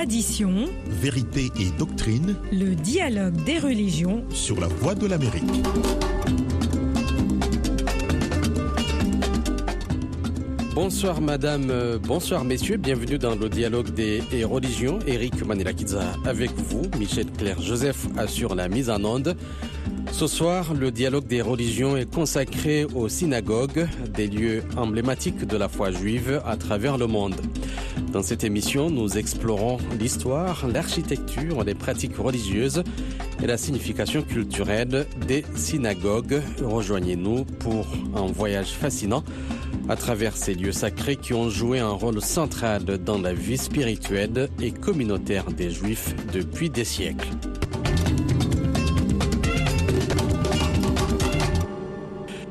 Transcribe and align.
Tradition, 0.00 0.66
vérité 0.86 1.50
et 1.60 1.70
doctrine 1.78 2.34
le 2.52 2.74
dialogue 2.74 3.34
des 3.44 3.58
religions 3.58 4.24
sur 4.30 4.58
la 4.58 4.66
voie 4.66 4.94
de 4.94 5.06
l'Amérique. 5.06 5.44
Bonsoir 10.74 11.20
madame, 11.20 11.68
euh, 11.68 11.98
bonsoir 11.98 12.46
messieurs, 12.46 12.78
bienvenue 12.78 13.18
dans 13.18 13.34
le 13.34 13.50
dialogue 13.50 13.90
des 13.90 14.22
religions. 14.42 15.00
Eric 15.06 15.44
Manilakidza 15.44 16.14
avec 16.24 16.50
vous, 16.56 16.80
Michel 16.98 17.26
Claire 17.32 17.60
Joseph 17.60 18.06
assure 18.16 18.54
la 18.54 18.68
mise 18.68 18.88
en 18.88 19.04
onde. 19.04 19.36
Ce 20.12 20.26
soir, 20.26 20.72
le 20.74 20.90
dialogue 20.90 21.26
des 21.26 21.40
religions 21.40 21.96
est 21.96 22.10
consacré 22.10 22.84
aux 22.84 23.08
synagogues, 23.08 23.86
des 24.14 24.28
lieux 24.28 24.62
emblématiques 24.76 25.46
de 25.46 25.56
la 25.56 25.68
foi 25.68 25.90
juive 25.92 26.42
à 26.46 26.56
travers 26.56 26.98
le 26.98 27.06
monde. 27.06 27.36
Dans 28.12 28.22
cette 28.22 28.44
émission, 28.44 28.90
nous 28.90 29.18
explorons 29.18 29.78
l'histoire, 29.98 30.66
l'architecture, 30.66 31.62
les 31.64 31.74
pratiques 31.74 32.16
religieuses 32.16 32.82
et 33.42 33.46
la 33.46 33.56
signification 33.56 34.22
culturelle 34.22 35.06
des 35.26 35.44
synagogues. 35.54 36.42
Rejoignez-nous 36.62 37.44
pour 37.44 37.86
un 38.16 38.26
voyage 38.26 38.70
fascinant 38.72 39.22
à 39.88 39.96
travers 39.96 40.36
ces 40.36 40.54
lieux 40.54 40.72
sacrés 40.72 41.16
qui 41.16 41.34
ont 41.34 41.50
joué 41.50 41.78
un 41.78 41.90
rôle 41.90 42.20
central 42.20 42.84
dans 42.84 43.18
la 43.18 43.32
vie 43.32 43.58
spirituelle 43.58 44.48
et 44.60 44.70
communautaire 44.70 45.50
des 45.50 45.70
Juifs 45.70 46.14
depuis 46.32 46.70
des 46.70 46.84
siècles. 46.84 47.28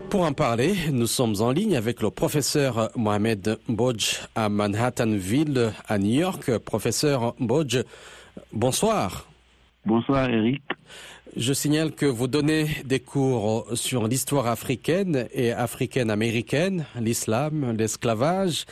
Pour 0.10 0.22
en 0.22 0.34
parler, 0.34 0.74
nous 0.92 1.06
sommes 1.06 1.36
en 1.40 1.52
ligne 1.52 1.76
avec 1.76 2.02
le 2.02 2.10
professeur 2.10 2.90
Mohamed 2.96 3.60
Bodj 3.68 4.22
à 4.34 4.50
Manhattanville, 4.50 5.72
à 5.88 6.00
New 6.00 6.20
York. 6.20 6.58
Professeur 6.58 7.36
Bodj, 7.40 7.84
bonsoir. 8.52 9.28
Bonsoir 9.86 10.28
Eric. 10.28 10.64
Je 11.38 11.54
signale 11.54 11.92
que 11.92 12.08
vous 12.08 12.28
donnez 12.28 12.70
des 12.86 13.00
cours 13.00 13.68
sur 13.76 14.08
l'histoire 14.08 14.48
africaine 14.48 15.28
et 15.32 15.52
africaine-américaine, 15.52 16.86
l'islam, 17.00 17.76
l'esclavage, 17.78 18.66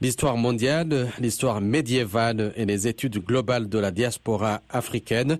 l'histoire 0.00 0.36
mondiale, 0.36 1.08
l'histoire 1.18 1.60
médiévale 1.60 2.52
et 2.54 2.66
les 2.66 2.86
études 2.86 3.18
globales 3.18 3.68
de 3.68 3.80
la 3.80 3.90
diaspora 3.90 4.60
africaine. 4.70 5.38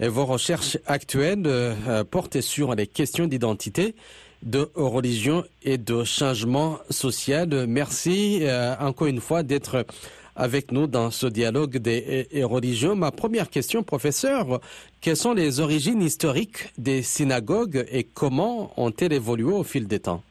Et 0.00 0.08
vos 0.08 0.24
recherches 0.24 0.78
actuelles 0.86 1.42
euh, 1.44 2.04
portent 2.04 2.40
sur 2.40 2.74
les 2.74 2.86
questions 2.86 3.26
d'identité 3.26 3.94
de 4.42 4.68
religion 4.74 5.44
et 5.62 5.78
de 5.78 6.04
changement 6.04 6.78
social. 6.90 7.66
Merci 7.66 8.40
euh, 8.42 8.74
encore 8.80 9.08
une 9.08 9.20
fois 9.20 9.42
d'être 9.42 9.86
avec 10.36 10.70
nous 10.70 10.86
dans 10.86 11.10
ce 11.10 11.26
dialogue 11.26 11.78
des 11.78 12.28
religions. 12.44 12.94
Ma 12.94 13.10
première 13.10 13.50
question, 13.50 13.82
professeur, 13.82 14.60
quelles 15.00 15.16
sont 15.16 15.34
les 15.34 15.58
origines 15.58 16.00
historiques 16.00 16.72
des 16.78 17.02
synagogues 17.02 17.84
et 17.90 18.04
comment 18.04 18.70
ont-elles 18.76 19.12
évolué 19.12 19.52
au 19.52 19.64
fil 19.64 19.88
des 19.88 19.98
temps? 19.98 20.22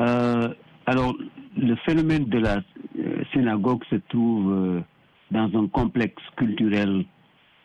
Euh, 0.00 0.48
Alors, 0.86 1.14
le 1.58 1.76
phénomène 1.84 2.24
de 2.24 2.38
la 2.38 2.56
euh, 2.98 3.22
synagogue 3.34 3.82
se 3.90 3.96
trouve 4.08 4.82
dans 5.30 5.50
un 5.54 5.66
complexe 5.66 6.22
culturel 6.36 7.04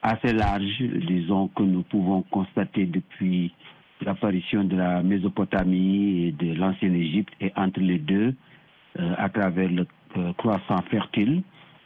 assez 0.02 0.34
large, 0.34 0.84
disons, 1.08 1.50
que 1.50 1.64
nous 1.64 1.84
pouvons 1.84 2.24
constater 2.24 2.86
depuis 2.86 3.54
l'apparition 4.02 4.64
de 4.64 4.76
la 4.76 5.02
Mésopotamie 5.04 6.28
et 6.28 6.32
de 6.32 6.54
l'ancienne 6.54 6.96
Égypte 6.96 7.34
et 7.42 7.52
entre 7.56 7.80
les 7.80 8.00
deux, 8.00 8.36
euh, 9.00 9.14
à 9.18 9.30
travers 9.30 9.70
le 9.70 9.86
euh, 10.18 10.34
croissant 10.34 10.82
fertile, 10.90 11.44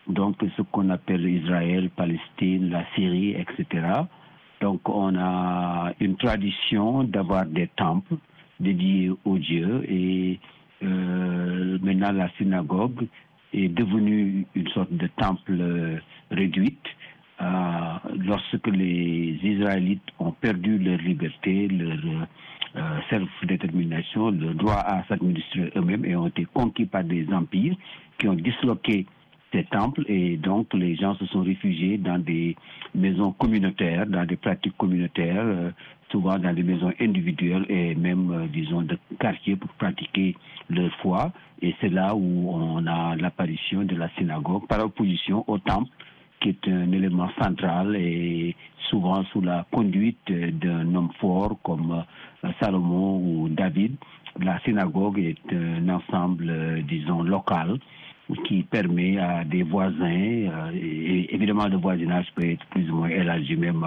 donc 0.07 0.37
ce 0.55 0.61
qu'on 0.61 0.89
appelle 0.89 1.27
Israël, 1.27 1.89
Palestine, 1.95 2.69
la 2.69 2.85
Syrie, 2.95 3.31
etc. 3.31 3.87
Donc 4.61 4.87
on 4.87 5.15
a 5.17 5.93
une 5.99 6.17
tradition 6.17 7.03
d'avoir 7.03 7.45
des 7.45 7.67
temples 7.75 8.15
dédiés 8.59 9.11
aux 9.25 9.37
dieux 9.37 9.83
et 9.89 10.39
euh, 10.83 11.79
maintenant 11.81 12.11
la 12.11 12.29
synagogue 12.37 13.07
est 13.53 13.69
devenue 13.69 14.45
une 14.55 14.67
sorte 14.69 14.93
de 14.93 15.07
temple 15.17 15.99
réduite 16.29 16.87
euh, 17.41 17.43
lorsque 18.17 18.67
les 18.67 19.39
Israélites 19.43 20.03
ont 20.19 20.31
perdu 20.31 20.77
leur 20.77 20.97
liberté, 20.99 21.67
leur 21.67 22.27
euh, 22.75 22.99
self-détermination, 23.09 24.31
le 24.31 24.53
droit 24.53 24.79
à 24.79 25.03
s'administrer 25.07 25.71
eux-mêmes 25.75 26.05
et 26.05 26.15
ont 26.15 26.27
été 26.27 26.45
conquis 26.53 26.85
par 26.85 27.03
des 27.03 27.27
empires 27.33 27.75
qui 28.17 28.27
ont 28.27 28.33
disloqué 28.33 29.05
ces 29.51 29.65
temples 29.65 30.05
et 30.07 30.37
donc 30.37 30.73
les 30.73 30.95
gens 30.95 31.15
se 31.15 31.25
sont 31.25 31.41
réfugiés 31.41 31.97
dans 31.97 32.17
des 32.17 32.55
maisons 32.95 33.33
communautaires, 33.33 34.07
dans 34.07 34.25
des 34.25 34.37
pratiques 34.37 34.77
communautaires, 34.77 35.43
euh, 35.43 35.71
souvent 36.09 36.39
dans 36.39 36.53
des 36.53 36.63
maisons 36.63 36.93
individuelles 36.99 37.65
et 37.67 37.95
même, 37.95 38.47
disons, 38.53 38.81
de 38.81 38.97
quartiers 39.19 39.57
pour 39.57 39.69
pratiquer 39.71 40.35
leur 40.69 40.91
foi. 41.01 41.31
Et 41.61 41.75
c'est 41.81 41.89
là 41.89 42.15
où 42.15 42.49
on 42.53 42.85
a 42.87 43.15
l'apparition 43.15 43.83
de 43.83 43.95
la 43.95 44.09
synagogue 44.17 44.67
par 44.67 44.83
opposition 44.83 45.43
au 45.47 45.57
temple 45.57 45.89
qui 46.41 46.49
est 46.49 46.67
un 46.67 46.91
élément 46.91 47.29
central 47.41 47.95
et 47.95 48.55
souvent 48.89 49.23
sous 49.31 49.41
la 49.41 49.65
conduite 49.71 50.29
d'un 50.29 50.93
homme 50.95 51.11
fort 51.19 51.57
comme 51.63 52.03
euh, 52.43 52.49
Salomon 52.59 53.17
ou 53.17 53.49
David. 53.49 53.95
La 54.39 54.59
synagogue 54.61 55.19
est 55.19 55.53
un 55.53 55.87
ensemble, 55.89 56.49
euh, 56.49 56.81
disons, 56.81 57.23
local 57.23 57.77
qui 58.45 58.63
permet 58.63 59.17
à 59.17 59.43
des 59.43 59.63
voisins, 59.63 60.03
euh, 60.03 60.71
et 60.73 61.33
évidemment 61.35 61.67
le 61.67 61.77
voisinage 61.77 62.27
peut 62.35 62.49
être 62.49 62.65
plus 62.67 62.89
ou 62.89 62.95
moins 62.97 63.09
élargi 63.09 63.55
même 63.57 63.85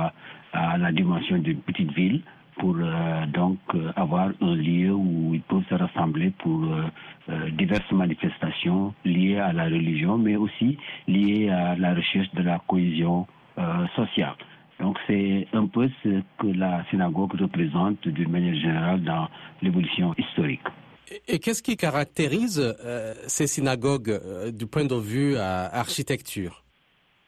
à 0.52 0.78
la 0.78 0.92
dimension 0.92 1.38
d'une 1.38 1.60
petite 1.60 1.92
ville, 1.92 2.22
pour 2.64 2.76
euh, 2.78 3.26
donc 3.26 3.58
euh, 3.74 3.92
avoir 3.94 4.30
un 4.40 4.54
lieu 4.54 4.90
où 4.90 5.34
ils 5.34 5.42
peuvent 5.42 5.68
se 5.68 5.74
rassembler 5.74 6.30
pour 6.42 6.64
euh, 6.64 7.50
diverses 7.50 7.92
manifestations 7.92 8.94
liées 9.04 9.36
à 9.38 9.52
la 9.52 9.64
religion, 9.64 10.16
mais 10.16 10.36
aussi 10.36 10.78
liées 11.06 11.50
à 11.50 11.76
la 11.76 11.94
recherche 11.94 12.30
de 12.32 12.42
la 12.42 12.58
cohésion 12.66 13.26
sociale. 13.94 14.36
Donc 14.80 14.96
c'est 15.06 15.46
un 15.52 15.66
peu 15.66 15.88
ce 16.02 16.22
que 16.38 16.46
la 16.46 16.84
synagogue 16.90 17.34
représente 17.40 18.08
d'une 18.08 18.30
manière 18.30 18.56
générale 18.56 19.02
dans 19.02 19.28
l'évolution 19.62 20.14
historique. 20.18 20.66
Et 21.28 21.38
qu'est-ce 21.38 21.62
qui 21.62 21.76
caractérise 21.76 22.60
ces 23.28 23.46
synagogues 23.46 24.20
du 24.52 24.66
point 24.66 24.86
de 24.86 24.96
vue 24.96 25.36
architecture? 25.36 26.64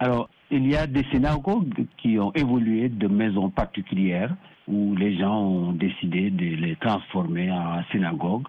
Alors, 0.01 0.29
il 0.51 0.67
y 0.67 0.77
a 0.77 0.87
des 0.87 1.05
synagogues 1.13 1.87
qui 1.97 2.19
ont 2.19 2.33
évolué 2.35 2.89
de 2.89 3.07
maisons 3.07 3.51
particulières 3.51 4.35
où 4.69 4.97
les 4.97 5.17
gens 5.19 5.39
ont 5.39 5.73
décidé 5.73 6.31
de 6.31 6.57
les 6.57 6.77
transformer 6.77 7.51
en 7.51 7.83
synagogue. 7.93 8.47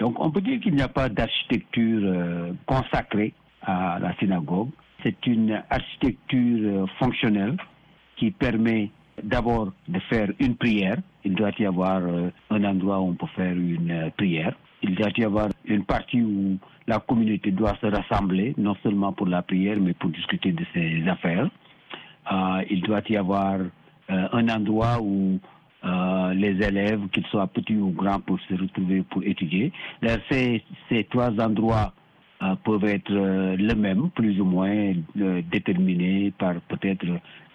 Donc 0.00 0.18
on 0.18 0.30
peut 0.30 0.40
dire 0.40 0.58
qu'il 0.60 0.74
n'y 0.74 0.82
a 0.82 0.88
pas 0.88 1.08
d'architecture 1.08 2.00
euh, 2.02 2.52
consacrée 2.66 3.34
à 3.62 3.98
la 4.00 4.14
synagogue. 4.16 4.70
C'est 5.02 5.26
une 5.26 5.62
architecture 5.68 6.58
euh, 6.62 6.86
fonctionnelle 6.98 7.56
qui 8.16 8.30
permet 8.30 8.90
d'abord 9.22 9.72
de 9.88 10.00
faire 10.00 10.28
une 10.38 10.56
prière. 10.56 10.96
Il 11.24 11.34
doit 11.34 11.52
y 11.58 11.66
avoir 11.66 11.98
euh, 11.98 12.30
un 12.48 12.64
endroit 12.64 13.00
où 13.00 13.08
on 13.08 13.14
peut 13.14 13.26
faire 13.36 13.52
une 13.52 14.10
prière. 14.16 14.54
Il 14.82 14.94
doit 14.94 15.10
y 15.16 15.24
avoir 15.24 15.48
une 15.66 15.84
partie 15.84 16.22
où 16.22 16.58
la 16.86 16.98
communauté 16.98 17.50
doit 17.50 17.76
se 17.82 17.86
rassembler, 17.86 18.54
non 18.56 18.74
seulement 18.82 19.12
pour 19.12 19.26
la 19.26 19.42
prière, 19.42 19.76
mais 19.78 19.92
pour 19.92 20.08
discuter 20.08 20.52
de 20.52 20.64
ses 20.72 21.06
affaires. 21.06 21.48
il 22.70 22.80
doit 22.80 23.02
y 23.10 23.16
avoir 23.16 23.58
un 24.08 24.48
endroit 24.48 24.98
où 25.02 25.38
euh, 25.82 26.34
les 26.34 26.62
élèves, 26.62 27.08
qu'ils 27.10 27.26
soient 27.26 27.46
petits 27.46 27.76
ou 27.76 27.90
grands, 27.90 28.20
pour 28.20 28.38
se 28.40 28.54
retrouver 28.54 29.02
pour 29.02 29.22
étudier. 29.24 29.72
Ces, 30.30 30.62
ces 30.88 31.04
trois 31.04 31.30
endroits 31.40 31.94
euh, 32.42 32.54
peuvent 32.64 32.84
être 32.84 33.12
euh, 33.12 33.56
les 33.56 33.74
mêmes, 33.74 34.10
plus 34.10 34.38
ou 34.40 34.44
moins 34.44 34.92
déterminés 35.14 36.32
par 36.38 36.54
peut-être 36.68 37.06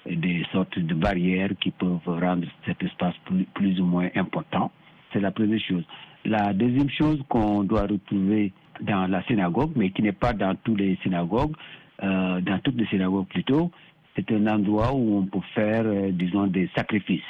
des 0.07 0.43
sortes 0.51 0.77
de 0.79 0.93
barrières 0.95 1.51
qui 1.61 1.71
peuvent 1.71 1.99
rendre 2.05 2.47
cet 2.65 2.81
espace 2.83 3.15
plus, 3.53 3.79
ou 3.79 3.85
moins 3.85 4.09
important. 4.15 4.71
C'est 5.13 5.19
la 5.19 5.31
première 5.31 5.61
chose. 5.61 5.83
La 6.25 6.51
deuxième 6.53 6.89
chose 6.89 7.21
qu'on 7.29 7.63
doit 7.63 7.83
retrouver 7.83 8.53
dans 8.81 9.07
la 9.07 9.23
synagogue, 9.23 9.71
mais 9.75 9.91
qui 9.91 10.01
n'est 10.01 10.11
pas 10.11 10.33
dans 10.33 10.55
tous 10.63 10.75
les 10.75 10.97
synagogues, 11.03 11.55
dans 12.01 12.59
toutes 12.63 12.75
les 12.75 12.87
synagogues 12.87 13.27
plutôt, 13.27 13.71
c'est 14.15 14.29
un 14.31 14.47
endroit 14.47 14.93
où 14.93 15.17
on 15.17 15.25
peut 15.25 15.45
faire, 15.53 15.85
disons, 16.11 16.47
des 16.47 16.69
sacrifices 16.75 17.21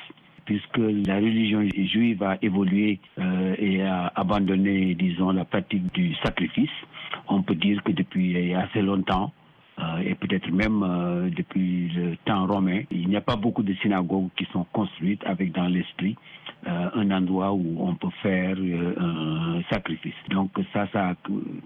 puisque 0.45 0.77
la 0.77 1.15
religion 1.15 1.67
juive 1.91 2.23
a 2.23 2.37
évolué 2.41 2.99
euh, 3.19 3.55
et 3.57 3.81
a 3.81 4.11
abandonné, 4.15 4.93
disons, 4.95 5.31
la 5.31 5.43
pratique 5.43 5.91
du 5.93 6.15
sacrifice. 6.23 6.69
On 7.27 7.41
peut 7.41 7.55
dire 7.55 7.83
que 7.83 7.91
depuis 7.91 8.53
assez 8.53 8.81
longtemps, 8.81 9.33
euh, 9.79 9.97
et 10.05 10.15
peut-être 10.15 10.49
même 10.51 10.83
euh, 10.83 11.29
depuis 11.29 11.89
le 11.89 12.15
temps 12.25 12.45
romain, 12.45 12.83
il 12.91 13.09
n'y 13.09 13.17
a 13.17 13.21
pas 13.21 13.35
beaucoup 13.35 13.63
de 13.63 13.73
synagogues 13.81 14.29
qui 14.37 14.45
sont 14.53 14.65
construites 14.71 15.25
avec 15.25 15.51
dans 15.51 15.67
l'esprit 15.67 16.15
un 16.67 17.11
endroit 17.11 17.53
où 17.53 17.77
on 17.79 17.93
peut 17.93 18.09
faire 18.23 18.57
un 18.57 19.61
sacrifice. 19.69 20.15
Donc 20.31 20.49
ça, 20.73 20.87
ça 20.91 21.09
a 21.09 21.15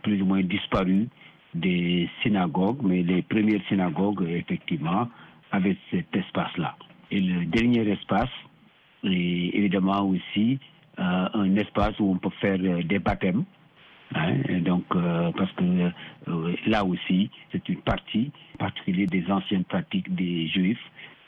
plus 0.04 0.22
ou 0.22 0.26
moins 0.26 0.42
disparu 0.42 1.08
des 1.54 2.10
synagogues, 2.22 2.82
mais 2.84 3.02
les 3.04 3.22
premières 3.22 3.62
synagogues, 3.70 4.28
effectivement, 4.28 5.08
avaient 5.54 5.78
cet 5.90 6.14
espace-là. 6.14 6.76
Et 7.12 7.22
le 7.22 7.46
dernier 7.46 7.90
espace 7.90 8.30
est 9.04 9.56
évidemment 9.56 10.02
aussi 10.08 10.60
euh, 11.00 11.30
un 11.34 11.56
espace 11.56 11.98
où 12.00 12.12
on 12.12 12.18
peut 12.18 12.30
faire 12.42 12.58
euh, 12.62 12.84
des 12.84 13.00
baptêmes. 13.00 13.46
Hein, 14.16 14.34
donc, 14.62 14.84
euh, 14.96 15.32
parce 15.38 15.52
que 15.54 15.92
là 16.68 16.84
aussi, 16.84 17.30
c'est 17.52 17.70
une 17.70 17.82
partie 17.82 18.32
particulière 18.58 19.08
des 19.08 19.24
anciennes 19.30 19.64
pratiques 19.64 20.14
des 20.14 20.48
Juifs 20.48 20.84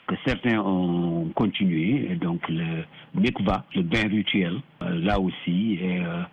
que 0.08 0.14
certains 0.26 0.58
ont 0.58 1.30
continué. 1.34 2.16
Donc, 2.20 2.46
le 2.48 2.84
mikvah, 3.14 3.64
le 3.74 3.82
bain 3.82 4.08
rituel, 4.08 4.56
là 4.80 5.20
aussi, 5.20 5.78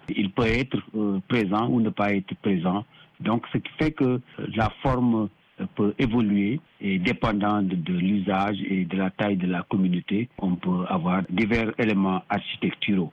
il 0.09 0.31
peut 0.31 0.47
être 0.47 0.81
présent 1.27 1.67
ou 1.69 1.79
ne 1.79 1.91
pas 1.91 2.13
être 2.13 2.33
présent. 2.41 2.83
Donc, 3.19 3.45
ce 3.53 3.59
qui 3.59 3.71
fait 3.77 3.91
que 3.91 4.19
la 4.55 4.71
forme 4.81 5.29
peut 5.75 5.93
évoluer 5.97 6.59
et 6.81 6.99
dépendant 6.99 7.61
de, 7.61 7.93
l'usage 7.93 8.57
et 8.69 8.85
de 8.85 8.97
la 8.97 9.09
taille 9.09 9.37
de 9.37 9.47
la 9.47 9.63
communauté, 9.63 10.29
on 10.39 10.55
peut 10.55 10.85
avoir 10.87 11.23
divers 11.29 11.71
éléments 11.77 12.23
architecturaux. 12.29 13.11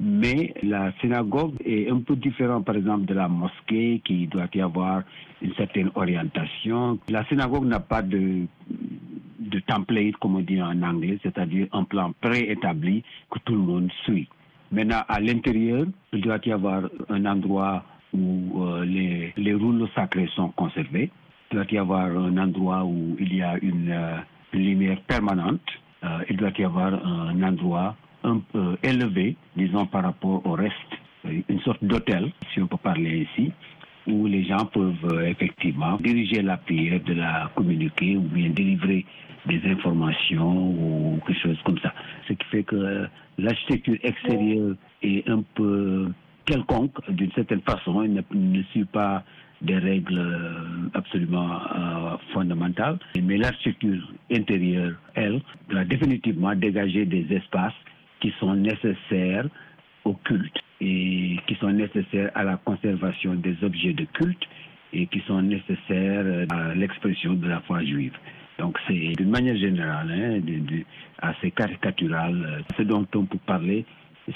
Mais 0.00 0.52
la 0.62 0.92
synagogue 1.00 1.54
est 1.64 1.88
un 1.88 2.00
peu 2.00 2.16
différente, 2.16 2.64
par 2.64 2.74
exemple, 2.74 3.04
de 3.06 3.14
la 3.14 3.28
mosquée, 3.28 4.02
qui 4.04 4.26
doit 4.26 4.48
y 4.52 4.60
avoir 4.60 5.02
une 5.40 5.54
certaine 5.54 5.90
orientation. 5.94 6.98
La 7.08 7.24
synagogue 7.26 7.64
n'a 7.64 7.78
pas 7.78 8.02
de, 8.02 8.46
de 9.38 9.60
template, 9.60 10.16
comme 10.16 10.36
on 10.36 10.40
dit 10.40 10.60
en 10.60 10.82
anglais, 10.82 11.18
c'est-à-dire 11.22 11.68
un 11.72 11.84
plan 11.84 12.12
préétabli 12.20 13.04
que 13.30 13.38
tout 13.44 13.52
le 13.52 13.60
monde 13.60 13.90
suit. 14.04 14.28
Maintenant, 14.72 15.02
à 15.08 15.20
l'intérieur, 15.20 15.86
il 16.12 16.20
doit 16.20 16.40
y 16.44 16.50
avoir 16.50 16.82
un 17.08 17.24
endroit 17.26 17.84
où 18.12 18.64
euh, 18.64 18.84
les 18.84 19.54
rouleaux 19.54 19.88
sacrés 19.94 20.28
sont 20.34 20.48
conservés. 20.50 21.10
Il 21.50 21.56
doit 21.56 21.66
y 21.70 21.78
avoir 21.78 22.06
un 22.06 22.36
endroit 22.38 22.84
où 22.84 23.16
il 23.20 23.34
y 23.34 23.42
a 23.42 23.56
une, 23.62 23.90
euh, 23.90 24.16
lumière 24.52 25.00
permanente. 25.02 25.60
Euh, 26.02 26.18
il 26.28 26.36
doit 26.36 26.52
y 26.58 26.64
avoir 26.64 26.94
un 26.94 27.42
endroit 27.42 27.96
un 28.22 28.38
peu 28.52 28.76
élevé, 28.82 29.36
disons 29.56 29.86
par 29.86 30.04
rapport 30.04 30.44
au 30.46 30.52
reste, 30.52 30.74
une 31.48 31.60
sorte 31.60 31.82
d'hôtel, 31.82 32.32
si 32.52 32.60
on 32.60 32.66
peut 32.66 32.76
parler 32.76 33.26
ici, 33.30 33.52
où 34.06 34.26
les 34.26 34.44
gens 34.44 34.66
peuvent 34.66 35.04
euh, 35.04 35.26
effectivement 35.26 35.96
diriger 35.96 36.42
la 36.42 36.56
prière, 36.56 37.00
de 37.00 37.14
la 37.14 37.50
communiquer 37.54 38.16
ou 38.16 38.22
bien 38.22 38.50
délivrer 38.50 39.04
des 39.46 39.60
informations 39.66 40.68
ou 40.70 41.20
quelque 41.26 41.40
chose 41.40 41.58
comme 41.64 41.78
ça. 41.78 41.92
Ce 42.28 42.32
qui 42.34 42.46
fait 42.50 42.62
que 42.64 42.76
euh, 42.76 43.06
l'architecture 43.38 43.96
extérieure 44.02 44.74
est 45.02 45.28
un 45.28 45.42
peu 45.54 46.08
quelconque 46.44 46.98
d'une 47.10 47.32
certaine 47.32 47.62
façon, 47.62 48.02
il 48.02 48.12
ne, 48.12 48.22
ne 48.34 48.62
suit 48.64 48.84
pas 48.84 49.24
des 49.62 49.78
règles 49.78 50.18
euh, 50.18 50.88
absolument 50.94 51.50
euh, 51.54 52.16
fondamentales. 52.32 52.98
Mais 53.22 53.36
l'architecture 53.36 54.02
intérieure, 54.30 54.92
elle, 55.14 55.40
doit 55.68 55.84
définitivement 55.84 56.54
dégager 56.54 57.06
des 57.06 57.26
espaces 57.30 57.74
qui 58.20 58.32
sont 58.38 58.54
nécessaires 58.54 59.46
au 60.04 60.14
culte 60.14 60.58
et 60.80 61.38
qui 61.46 61.54
sont 61.56 61.70
nécessaires 61.70 62.30
à 62.34 62.44
la 62.44 62.56
conservation 62.58 63.34
des 63.34 63.56
objets 63.62 63.92
de 63.92 64.04
culte 64.04 64.44
et 64.92 65.06
qui 65.06 65.20
sont 65.26 65.42
nécessaires 65.42 66.46
à 66.50 66.74
l'expression 66.74 67.34
de 67.34 67.48
la 67.48 67.60
foi 67.60 67.82
juive. 67.82 68.14
Donc 68.58 68.78
c'est 68.86 69.12
d'une 69.16 69.30
manière 69.30 69.56
générale, 69.56 70.10
hein, 70.12 70.40
assez 71.18 71.50
caricatural, 71.50 72.64
ce 72.76 72.82
dont 72.82 73.06
on 73.14 73.24
peut 73.24 73.38
parler 73.46 73.84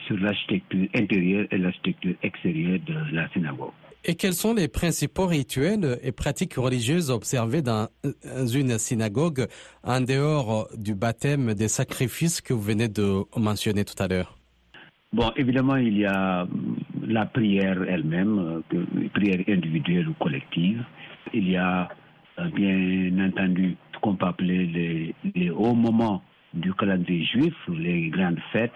sur 0.07 0.19
l'architecture 0.19 0.89
intérieure 0.95 1.47
et 1.51 1.59
l'architecture 1.59 2.15
extérieure 2.23 2.81
de 2.87 3.15
la 3.15 3.29
synagogue. 3.29 3.73
Et 4.05 4.15
quels 4.15 4.35
sont 4.35 4.55
les 4.55 4.69
principaux 4.69 5.27
rituels 5.27 5.99
et 6.03 6.13
pratiques 6.13 6.55
religieuses 6.55 7.11
observées 7.11 7.63
dans 7.63 7.89
une 8.47 8.79
synagogue 8.79 9.47
en 9.83 10.01
dehors 10.01 10.69
du 10.77 10.95
baptême 10.95 11.55
des 11.55 11.69
sacrifices 11.69 12.41
que 12.41 12.55
vous 12.55 12.63
venez 12.63 12.89
de 12.89 13.25
mentionner 13.37 13.85
tout 13.85 14.01
à 14.03 14.09
l'heure? 14.09 14.39
Bon, 15.13 15.33
évidemment, 15.37 15.77
il 15.77 15.99
y 15.99 16.07
a 16.07 16.47
la 17.07 17.27
prière 17.27 17.83
elle-même, 17.89 18.63
prière 19.15 19.43
individuelle 19.49 20.09
ou 20.09 20.15
collective. 20.15 20.85
Il 21.33 21.51
y 21.51 21.57
a 21.57 21.89
bien 22.55 23.27
entendu 23.27 23.77
ce 23.95 23.99
qu'on 24.01 24.17
peut 24.17 24.27
appeler 24.27 24.67
les, 24.67 25.15
les 25.35 25.51
hauts 25.51 25.75
moments 25.75 26.23
du 26.55 26.73
calendrier 26.75 27.25
juif, 27.25 27.55
les 27.69 28.09
grandes 28.09 28.41
fêtes, 28.53 28.73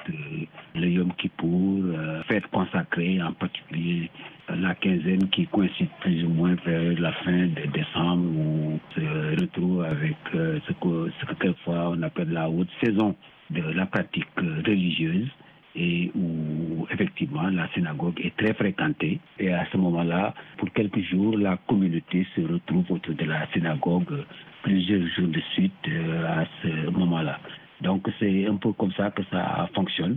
le 0.75 0.87
Yom 0.87 1.13
Kippour, 1.15 1.85
euh, 1.87 2.23
fêtes 2.25 2.47
consacrées, 2.49 3.23
en 3.23 3.33
particulier 3.33 4.11
la 4.49 4.75
quinzaine 4.75 5.29
qui 5.31 5.47
coïncide 5.47 5.89
plus 6.01 6.25
ou 6.25 6.29
moins 6.29 6.55
vers 6.67 7.01
la 7.01 7.13
fin 7.13 7.47
de 7.47 7.67
décembre 7.73 8.25
où 8.37 8.73
on 8.75 8.81
se 8.95 9.41
retrouve 9.41 9.85
avec 9.85 10.17
euh, 10.35 10.59
ce, 10.67 10.73
que, 10.75 11.11
ce 11.21 11.27
que 11.27 11.35
quelquefois 11.35 11.91
on 11.91 12.03
appelle 12.03 12.31
la 12.31 12.51
haute 12.51 12.69
saison 12.83 13.15
de 13.51 13.63
la 13.63 13.87
pratique 13.87 14.27
religieuse 14.37 15.29
et 15.75 16.11
où 16.15 16.87
effectivement 16.91 17.49
la 17.49 17.69
synagogue 17.73 18.21
est 18.23 18.37
très 18.37 18.53
fréquentée. 18.55 19.21
Et 19.39 19.53
à 19.53 19.65
ce 19.73 19.77
moment-là, 19.79 20.35
pour 20.59 20.71
quelques 20.73 21.01
jours, 21.01 21.39
la 21.39 21.57
communauté 21.67 22.27
se 22.37 22.43
retrouve 22.43 22.91
autour 22.91 23.15
de 23.15 23.25
la 23.25 23.47
synagogue 23.53 24.25
plusieurs 24.63 25.07
jours 25.09 25.29
de 25.29 25.41
suite 25.55 25.73
euh, 25.89 26.43
à 26.43 26.45
ce 26.63 26.91
moment-là. 26.91 27.39
Donc 27.83 28.09
c'est 28.19 28.47
un 28.47 28.57
peu 28.57 28.73
comme 28.73 28.93
ça 28.93 29.11
que 29.11 29.23
ça 29.31 29.69
fonctionne, 29.75 30.17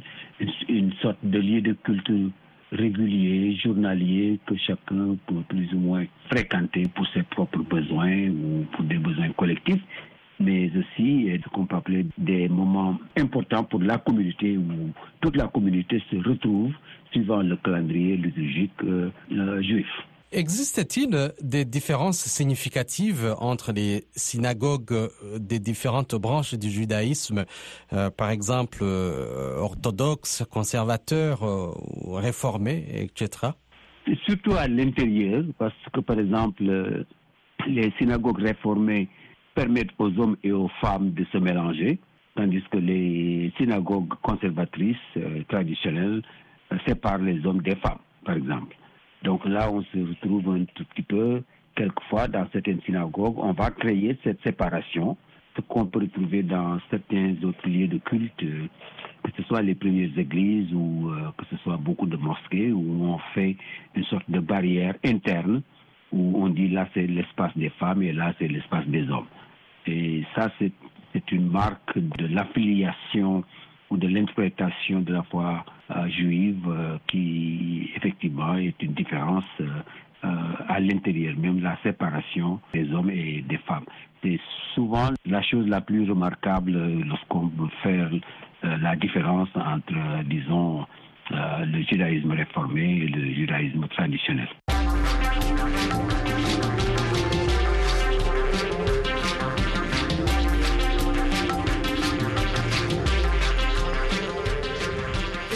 une, 0.70 0.94
sorte 1.02 1.18
de 1.24 1.40
lieu 1.40 1.62
de 1.62 1.74
culture 1.74 2.30
régulier, 2.72 3.56
journalier, 3.56 4.40
que 4.46 4.56
chacun 4.56 5.18
peut 5.26 5.44
plus 5.48 5.74
ou 5.74 5.80
moins 5.80 6.06
fréquenter 6.30 6.84
pour 6.94 7.08
ses 7.08 7.24
propres 7.24 7.64
besoins 7.64 8.30
ou 8.30 8.66
pour 8.72 8.84
des 8.86 8.98
besoins 8.98 9.30
collectifs, 9.32 9.82
mais 10.40 10.70
aussi 10.78 11.30
ce 11.44 11.50
qu'on 11.50 11.66
peut 11.66 11.76
appeler 11.76 12.06
des 12.18 12.48
moments 12.50 13.00
importants 13.18 13.64
pour 13.64 13.82
la 13.82 13.98
communauté 13.98 14.58
où 14.58 14.92
toute 15.22 15.36
la 15.36 15.48
communauté 15.48 16.04
se 16.12 16.18
retrouve 16.18 16.74
suivant 17.12 17.42
le 17.42 17.56
calendrier 17.58 18.18
liturgique 18.18 18.74
euh, 18.84 19.10
euh, 19.32 19.62
juif. 19.62 19.88
Existe-t-il 20.32 21.34
des 21.42 21.66
différences 21.66 22.26
significatives 22.26 23.36
entre 23.40 23.72
les 23.72 24.06
synagogues 24.16 25.10
des 25.38 25.60
différentes 25.60 26.16
branches 26.16 26.56
du 26.56 26.70
judaïsme, 26.70 27.46
euh, 27.94 28.10
par 28.10 28.32
exemple 28.32 28.80
euh, 28.82 29.58
orthodoxes, 29.60 30.44
conservateurs, 30.52 31.44
euh, 31.44 31.72
réformés, 32.16 32.86
etc. 32.96 33.52
Surtout 34.26 34.54
à 34.54 34.68
l'intérieur, 34.68 35.44
parce 35.60 35.74
que 35.94 36.00
par 36.00 36.20
exemple, 36.20 36.64
les 37.68 37.94
synagogues 38.00 38.42
réformées 38.42 39.08
permettent 39.54 39.94
aux 40.00 40.12
hommes 40.20 40.38
et 40.44 40.52
aux 40.52 40.70
femmes 40.82 41.12
de 41.12 41.26
se 41.32 41.38
mélanger, 41.38 42.00
tandis 42.36 42.64
que 42.72 42.78
les 42.78 43.54
synagogues 43.58 44.14
conservatrices 44.22 44.98
traditionnelles 45.48 46.24
séparent 46.86 47.20
les 47.20 47.44
hommes 47.46 47.62
des 47.62 47.76
femmes, 47.78 48.00
par 48.26 48.36
exemple. 48.36 48.76
Donc 49.26 49.44
là, 49.46 49.72
on 49.72 49.82
se 49.82 49.98
retrouve 49.98 50.56
un 50.56 50.66
tout 50.76 50.86
petit 50.86 51.02
peu, 51.02 51.42
quelquefois, 51.76 52.28
dans 52.28 52.48
certaines 52.54 52.80
synagogues, 52.82 53.40
on 53.40 53.54
va 53.54 53.72
créer 53.72 54.16
cette 54.24 54.42
séparation, 54.44 55.18
ce 55.56 55.62
qu'on 55.62 55.88
peut 55.88 56.02
retrouver 56.02 56.44
dans 56.44 56.78
certains 56.92 57.34
autres 57.44 57.68
lieux 57.68 57.88
de 57.88 57.98
culte, 57.98 58.38
que 58.38 59.32
ce 59.36 59.44
soit 59.44 59.64
les 59.64 59.74
premières 59.74 60.16
églises 60.18 60.72
ou 60.74 61.10
euh, 61.10 61.32
que 61.38 61.46
ce 61.50 61.58
soit 61.64 61.78
beaucoup 61.78 62.06
de 62.06 62.18
mosquées, 62.18 62.72
où 62.72 63.04
on 63.04 63.18
fait 63.34 63.58
une 63.96 64.04
sorte 64.06 64.30
de 64.30 64.40
barrière 64.40 64.94
interne, 65.04 65.64
où 66.12 66.44
on 66.44 66.50
dit 66.50 66.70
là 66.70 66.88
c'est 66.94 67.08
l'espace 67.08 67.58
des 67.58 67.70
femmes 67.70 68.04
et 68.04 68.14
là 68.14 68.32
c'est 68.38 68.48
l'espace 68.48 68.86
des 68.86 69.10
hommes. 69.10 69.28
Et 69.88 70.24
ça, 70.36 70.52
c'est 70.60 71.32
une 71.32 71.50
marque 71.50 71.98
de 71.98 72.28
l'affiliation 72.28 73.44
ou 73.90 73.98
de 73.98 74.08
l'interprétation 74.08 75.02
de 75.02 75.14
la 75.14 75.24
foi 75.24 75.66
euh, 75.92 76.08
juive 76.10 76.68
euh, 76.68 76.98
qui 77.08 77.92
effectivement 77.96 78.56
est 78.56 78.82
une 78.82 78.94
différence 78.94 79.44
euh, 79.62 79.68
à 80.68 80.80
l'intérieur, 80.80 81.36
même 81.38 81.62
la 81.62 81.78
séparation 81.84 82.60
des 82.74 82.92
hommes 82.92 83.12
et 83.12 83.44
des 83.48 83.60
femmes. 83.60 83.86
C'est 84.24 84.40
souvent 84.74 85.10
la 85.26 85.44
chose 85.44 85.68
la 85.68 85.82
plus 85.82 86.10
remarquable 86.10 86.72
lorsqu'on 87.04 87.48
veut 87.48 87.70
faire 87.84 88.10
la 88.64 88.96
différence 88.96 89.50
entre, 89.54 90.24
disons, 90.24 90.88
le 91.30 91.84
judaïsme 91.84 92.32
réformé 92.32 93.04
et 93.04 93.08
le 93.08 93.34
judaïsme 93.36 93.88
traditionnel. 93.90 94.48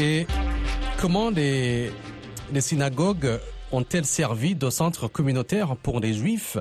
Et 0.01 0.25
comment 1.01 1.29
les, 1.29 1.89
synagogues 2.59 3.37
ont-elles 3.73 4.05
servi 4.05 4.55
de 4.55 4.69
centre 4.69 5.09
communautaire 5.09 5.75
pour 5.75 5.99
les 5.99 6.13
juifs 6.13 6.57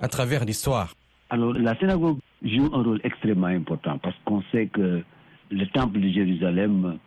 à 0.00 0.08
travers 0.08 0.44
l'histoire? 0.44 0.92
Alors, 1.30 1.52
la 1.52 1.76
synagogue 1.78 2.18
joue 2.42 2.68
un 2.72 2.82
rôle 2.82 3.00
extrêmement 3.04 3.46
important 3.46 3.98
parce 3.98 4.16
qu'on 4.24 4.42
sait 4.50 4.66
que 4.66 5.04
le 5.50 5.66
temple 5.68 6.00
de 6.00 6.08
Jérusalem 6.08 6.98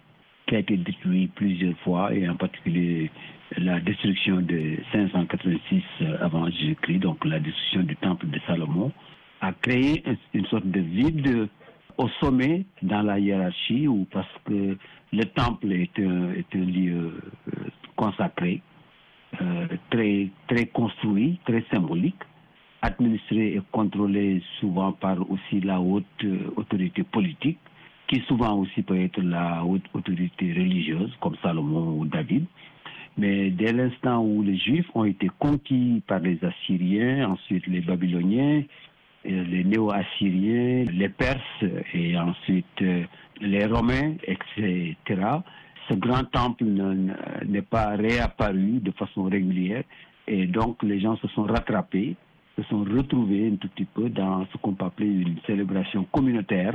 qui 0.47 0.55
a 0.55 0.59
été 0.59 0.77
détruit 0.77 1.27
plusieurs 1.35 1.77
fois, 1.79 2.13
et 2.13 2.29
en 2.29 2.35
particulier 2.35 3.11
la 3.57 3.81
destruction 3.81 4.41
de 4.41 4.77
586 4.93 5.83
avant 6.21 6.49
Jésus-Christ, 6.49 6.99
donc 6.99 7.25
la 7.25 7.39
destruction 7.39 7.81
du 7.83 7.97
temple 7.97 8.27
de 8.27 8.39
Salomon, 8.47 8.93
a 9.41 9.51
créé 9.51 10.03
une 10.33 10.45
sorte 10.45 10.67
de 10.67 10.79
vide 10.79 11.49
au 11.97 12.09
sommet 12.19 12.65
dans 12.81 13.01
la 13.01 13.19
hiérarchie, 13.19 13.87
ou 13.87 14.05
parce 14.11 14.27
que 14.45 14.77
le 15.13 15.25
temple 15.25 15.71
est 15.71 15.97
un, 15.99 16.31
est 16.31 16.55
un 16.55 16.65
lieu 16.65 17.21
euh, 17.47 17.51
consacré, 17.95 18.61
euh, 19.41 19.67
très, 19.89 20.29
très 20.47 20.65
construit, 20.67 21.39
très 21.45 21.63
symbolique, 21.71 22.21
administré 22.81 23.55
et 23.55 23.61
contrôlé 23.71 24.41
souvent 24.59 24.91
par 24.91 25.19
aussi 25.29 25.61
la 25.61 25.79
haute 25.79 26.05
euh, 26.23 26.51
autorité 26.55 27.03
politique, 27.03 27.59
qui 28.07 28.21
souvent 28.27 28.53
aussi 28.59 28.83
peut 28.83 28.99
être 28.99 29.21
la 29.21 29.63
haute 29.63 29.85
autorité 29.93 30.53
religieuse, 30.53 31.11
comme 31.21 31.35
Salomon 31.41 31.99
ou 31.99 32.05
David. 32.05 32.45
Mais 33.17 33.49
dès 33.49 33.71
l'instant 33.71 34.23
où 34.23 34.43
les 34.43 34.57
Juifs 34.57 34.89
ont 34.93 35.05
été 35.05 35.29
conquis 35.39 36.03
par 36.05 36.19
les 36.19 36.37
Assyriens, 36.43 37.29
ensuite 37.31 37.65
les 37.67 37.81
Babyloniens, 37.81 38.63
les 39.25 39.63
Néo-Assyriens, 39.63 40.85
les 40.91 41.09
Perses 41.09 41.65
et 41.93 42.17
ensuite 42.17 42.65
euh, 42.81 43.03
les 43.41 43.65
Romains, 43.65 44.13
etc., 44.23 44.95
ce 45.87 45.93
grand 45.93 46.23
temple 46.23 46.65
n'est 47.45 47.61
pas 47.61 47.95
réapparu 47.95 48.79
de 48.81 48.91
façon 48.91 49.23
régulière 49.23 49.83
et 50.27 50.47
donc 50.47 50.81
les 50.81 50.99
gens 50.99 51.15
se 51.17 51.27
sont 51.29 51.43
rattrapés, 51.43 52.15
se 52.57 52.63
sont 52.63 52.83
retrouvés 52.83 53.51
un 53.53 53.55
tout 53.57 53.67
petit 53.69 53.85
peu 53.85 54.09
dans 54.09 54.47
ce 54.51 54.57
qu'on 54.57 54.73
peut 54.73 54.85
appeler 54.85 55.09
une 55.09 55.37
célébration 55.45 56.05
communautaire 56.11 56.73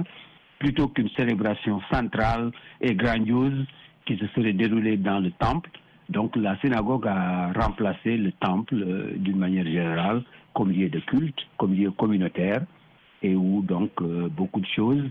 plutôt 0.60 0.88
qu'une 0.88 1.08
célébration 1.10 1.80
centrale 1.90 2.52
et 2.80 2.94
grandiose 2.94 3.66
qui 4.06 4.16
se 4.16 4.26
serait 4.28 4.52
déroulée 4.52 4.96
dans 4.96 5.18
le 5.18 5.30
temple. 5.32 5.70
Donc 6.10 6.34
la 6.34 6.58
synagogue 6.58 7.06
a 7.06 7.52
remplacé 7.52 8.16
le 8.16 8.32
temple 8.32 8.74
euh, 8.74 9.12
d'une 9.16 9.38
manière 9.38 9.64
générale 9.64 10.22
comme 10.54 10.72
lieu 10.72 10.88
de 10.88 10.98
culte, 10.98 11.38
comme 11.56 11.72
lieu 11.72 11.92
communautaire, 11.92 12.62
et 13.22 13.36
où 13.36 13.62
donc 13.62 13.92
euh, 14.02 14.28
beaucoup 14.28 14.60
de 14.60 14.66
choses 14.66 15.04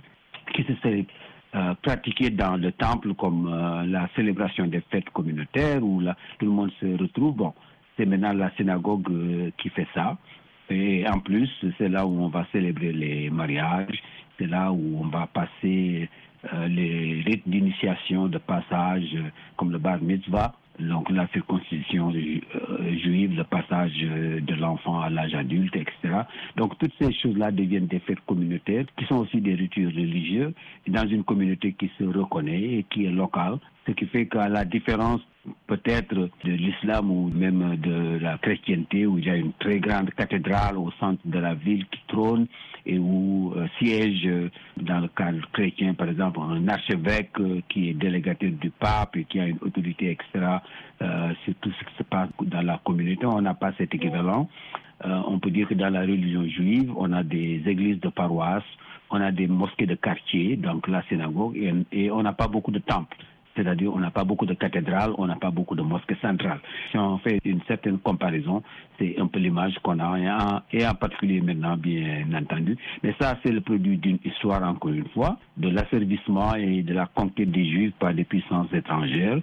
qui 0.53 0.63
se 0.63 0.75
seraient 0.83 1.05
euh, 1.55 1.73
pratiquées 1.81 2.31
dans 2.31 2.57
le 2.57 2.73
temple, 2.73 3.13
comme 3.13 3.49
la 3.87 4.09
célébration 4.15 4.67
des 4.67 4.81
fêtes 4.91 5.09
communautaires, 5.11 5.81
où 5.81 6.01
tout 6.37 6.45
le 6.45 6.51
monde 6.51 6.71
se 6.81 6.97
retrouve. 7.01 7.35
Bon, 7.37 7.53
c'est 7.95 8.05
maintenant 8.05 8.33
la 8.33 8.51
synagogue 8.57 9.09
qui 9.57 9.69
fait 9.69 9.87
ça. 9.93 10.17
Et 10.69 11.07
en 11.07 11.19
plus, 11.19 11.49
c'est 11.77 11.89
là 11.89 12.05
où 12.05 12.21
on 12.21 12.27
va 12.27 12.45
célébrer 12.51 12.91
les 12.91 13.29
mariages, 13.29 14.03
c'est 14.37 14.47
là 14.47 14.71
où 14.71 14.99
on 15.01 15.07
va 15.07 15.27
passer 15.27 16.09
les 16.67 17.23
rites 17.25 17.47
d'initiation, 17.47 18.27
de 18.27 18.37
passage, 18.37 19.17
comme 19.55 19.71
le 19.71 19.79
bar 19.79 19.99
mitzvah, 20.01 20.53
donc 20.79 21.09
la 21.09 21.27
circoncision 21.27 22.11
euh, 22.13 22.97
juive, 22.97 23.35
le 23.35 23.43
passage 23.43 23.91
euh, 24.03 24.39
de 24.39 24.53
l'enfant 24.55 24.99
à 25.01 25.09
l'âge 25.09 25.33
adulte, 25.33 25.75
etc. 25.75 26.21
Donc 26.55 26.77
toutes 26.77 26.93
ces 26.99 27.13
choses-là 27.13 27.51
deviennent 27.51 27.87
des 27.87 27.99
fêtes 27.99 28.23
communautaires 28.25 28.85
qui 28.97 29.05
sont 29.05 29.17
aussi 29.17 29.41
des 29.41 29.55
rituels 29.55 29.87
religieux 29.87 30.53
dans 30.87 31.07
une 31.07 31.23
communauté 31.23 31.73
qui 31.73 31.91
se 31.97 32.03
reconnaît 32.03 32.79
et 32.79 32.85
qui 32.89 33.05
est 33.05 33.11
locale, 33.11 33.57
ce 33.87 33.91
qui 33.91 34.05
fait 34.05 34.27
qu'à 34.27 34.47
la 34.47 34.65
différence 34.65 35.21
peut-être 35.69 36.15
de 36.15 36.51
l'islam 36.51 37.11
ou 37.11 37.29
même 37.29 37.75
de 37.77 38.17
la 38.17 38.39
chrétienté 38.39 39.05
où 39.05 39.19
il 39.19 39.25
y 39.25 39.29
a 39.29 39.35
une 39.35 39.53
très 39.53 39.79
grande 39.79 40.09
cathédrale 40.15 40.77
au 40.77 40.89
centre 40.99 41.21
de 41.25 41.37
la 41.37 41.53
ville 41.53 41.85
qui 41.91 42.01
trône 42.07 42.47
et 42.87 42.97
où 42.97 43.53
euh, 43.55 43.67
siège 43.77 44.25
euh, 44.25 44.49
dans 44.81 44.99
le 44.99 45.09
cadre 45.09 45.47
chrétien 45.53 45.93
par 45.93 46.09
exemple 46.09 46.39
un 46.41 46.67
archevêque 46.67 47.39
euh, 47.39 47.61
qui 47.69 47.89
est 47.89 47.93
délégataire 47.93 48.51
du 48.51 48.71
pape 48.71 49.15
et 49.15 49.25
qui 49.25 49.39
a 49.39 49.45
une 49.45 49.59
autorité 49.61 50.09
extra 50.09 50.63
sur 51.45 51.53
tout 51.61 51.71
ce 51.71 51.85
qui 51.85 51.95
se 51.97 52.03
passe 52.03 52.27
dans 52.41 52.61
la 52.61 52.77
communauté. 52.83 53.25
On 53.25 53.41
n'a 53.41 53.53
pas 53.53 53.71
cet 53.77 53.95
équivalent. 53.95 54.49
on 55.05 55.39
peut 55.39 55.49
dire 55.49 55.65
que 55.69 55.75
dans 55.75 55.89
la 55.89 56.01
religion 56.01 56.45
juive, 56.45 56.91
on 56.97 57.13
a 57.13 57.23
des 57.23 57.61
églises 57.65 58.01
de 58.01 58.09
paroisse, 58.09 58.69
on 59.09 59.21
a 59.21 59.31
des 59.31 59.47
mosquées 59.47 59.85
de 59.85 59.95
quartier, 59.95 60.57
donc 60.57 60.89
la 60.89 61.01
synagogue, 61.03 61.55
et 61.93 62.11
on 62.11 62.21
n'a 62.21 62.33
pas 62.33 62.49
beaucoup 62.49 62.71
de 62.71 62.79
temples. 62.79 63.15
C'est-à-dire, 63.59 63.93
on 63.93 63.99
n'a 63.99 64.09
pas 64.09 64.23
beaucoup 64.23 64.45
de 64.45 64.53
cathédrales, 64.53 65.11
on 65.17 65.27
n'a 65.27 65.35
pas 65.35 65.51
beaucoup 65.51 65.75
de 65.75 65.81
mosquées 65.81 66.15
centrales. 66.21 66.61
Si 66.91 66.97
on 66.97 67.17
fait 67.17 67.41
une 67.43 67.59
certaine 67.67 67.97
comparaison, 67.97 68.63
c'est 68.97 69.19
un 69.19 69.27
peu 69.27 69.39
l'image 69.39 69.77
qu'on 69.83 69.99
a, 69.99 70.63
et 70.71 70.87
en, 70.87 70.95
particulier 70.95 71.41
maintenant, 71.41 71.75
bien 71.75 72.25
entendu. 72.33 72.77
Mais 73.03 73.13
ça, 73.19 73.37
c'est 73.43 73.51
le 73.51 73.59
produit 73.59 73.97
d'une 73.97 74.19
histoire, 74.23 74.63
encore 74.63 74.91
une 74.91 75.09
fois, 75.09 75.37
de 75.57 75.67
l'asservissement 75.67 76.55
et 76.55 76.83
de 76.83 76.93
la 76.93 77.07
conquête 77.07 77.51
des 77.51 77.69
Juifs 77.69 77.93
par 77.99 78.13
des 78.13 78.23
puissances 78.23 78.71
étrangères 78.71 79.39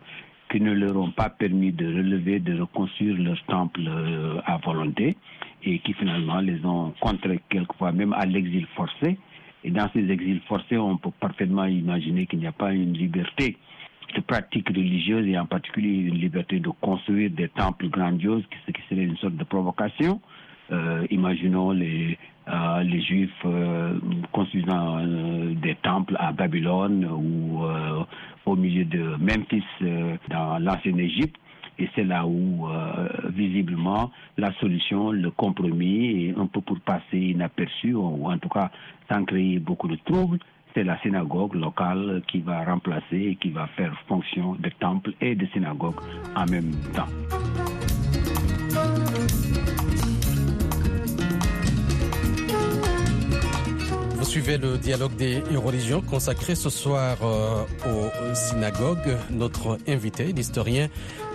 qui 0.51 0.61
ne 0.63 0.73
leur 0.73 0.97
ont 0.97 1.11
pas 1.11 1.29
permis 1.29 1.73
de 1.73 1.87
relever, 1.87 2.39
de 2.39 2.59
reconstruire 2.59 3.19
leur 3.19 3.43
temple 3.45 3.83
euh, 3.87 4.41
à 4.47 4.57
volonté 4.59 5.17
et 5.63 5.81
qui 5.81 5.93
finalement 5.93 6.41
les 6.41 6.65
ont 6.65 6.95
contraints 7.01 7.37
quelquefois 7.51 7.93
même 7.93 8.15
à 8.15 8.25
l'exil 8.25 8.65
forcé. 8.77 9.19
Et 9.65 9.71
dans 9.71 9.91
ces 9.93 10.09
exils 10.11 10.41
forcés, 10.49 10.79
on 10.79 10.97
peut 10.97 11.11
parfaitement 11.21 11.65
imaginer 11.65 12.27
qu'il 12.27 12.39
n'y 12.39 12.47
a 12.47 12.53
pas 12.53 12.73
une 12.73 12.95
liberté 12.95 13.57
de 14.15 14.21
pratiques 14.21 14.69
religieuses 14.69 15.27
et 15.27 15.39
en 15.39 15.47
particulier 15.47 16.09
une 16.09 16.17
liberté 16.17 16.61
de 16.61 16.71
construire 16.81 17.31
des 17.31 17.49
temples 17.49 17.89
grandioses, 17.89 18.45
ce 18.67 18.73
qui 18.73 18.83
serait 18.89 19.03
une 19.05 19.17
sorte 19.17 19.37
de 19.37 19.45
provocation. 19.45 20.21
Euh, 20.73 21.07
imaginons 21.11 21.71
les, 21.71 22.19
euh, 22.49 22.83
les 22.83 23.01
Juifs 23.03 23.31
euh, 23.45 23.99
construisant 24.33 24.99
des 25.63 25.77
temples 25.77 26.17
à 26.19 26.33
Babylone 26.33 27.05
ou 27.05 27.63
au 28.45 28.57
milieu 28.57 28.85
de 28.85 29.17
Memphis 29.19 29.65
dans 30.31 30.59
l'ancienne 30.59 31.01
Égypte. 31.01 31.37
Et 31.79 31.91
c'est 31.95 32.05
là 32.05 32.27
où, 32.27 32.67
visiblement, 33.35 34.11
la 34.39 34.51
solution, 34.55 35.11
le 35.11 35.31
compromis, 35.31 36.29
est 36.29 36.39
un 36.39 36.47
peu 36.47 36.63
pour 36.63 36.81
passer 36.81 37.19
inaperçu, 37.19 37.93
ou 37.93 38.31
en 38.31 38.39
tout 38.39 38.49
cas 38.49 38.71
sans 39.11 39.25
créer 39.25 39.59
beaucoup 39.59 39.87
de 39.89 39.97
troubles, 39.97 40.39
c'est 40.77 40.85
la 40.85 41.01
synagogue 41.01 41.55
locale 41.55 42.23
qui 42.29 42.41
va 42.41 42.63
remplacer 42.63 43.17
et 43.33 43.37
qui 43.37 43.51
va 43.51 43.67
faire 43.69 43.95
fonction 44.09 44.57
de 44.57 44.71
temple 44.79 45.13
et 45.23 45.35
de 45.35 45.47
synagogue 45.47 45.95
en 46.37 46.45
même 46.45 46.71
temps. 46.95 47.09
Vous 54.17 54.25
suivez 54.25 54.59
le 54.59 54.77
dialogue 54.77 55.17
des 55.17 55.41
religions 55.57 56.03
consacré 56.03 56.55
ce 56.55 56.69
soir 56.69 57.17
euh, 57.23 57.63
aux 57.87 58.35
synagogues. 58.35 59.17
Notre 59.31 59.79
invité, 59.89 60.25
l'historien 60.25 60.89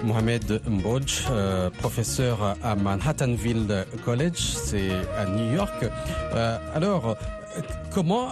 Mohamed 0.04 0.62
Mbodj, 0.70 1.24
euh, 1.32 1.72
professeur 1.72 2.58
à 2.64 2.76
Manhattanville 2.76 3.86
College, 4.06 4.38
c'est 4.38 4.92
à 5.18 5.26
New 5.26 5.56
York. 5.56 5.84
Euh, 6.36 6.58
alors, 6.76 7.18
comment 7.92 8.28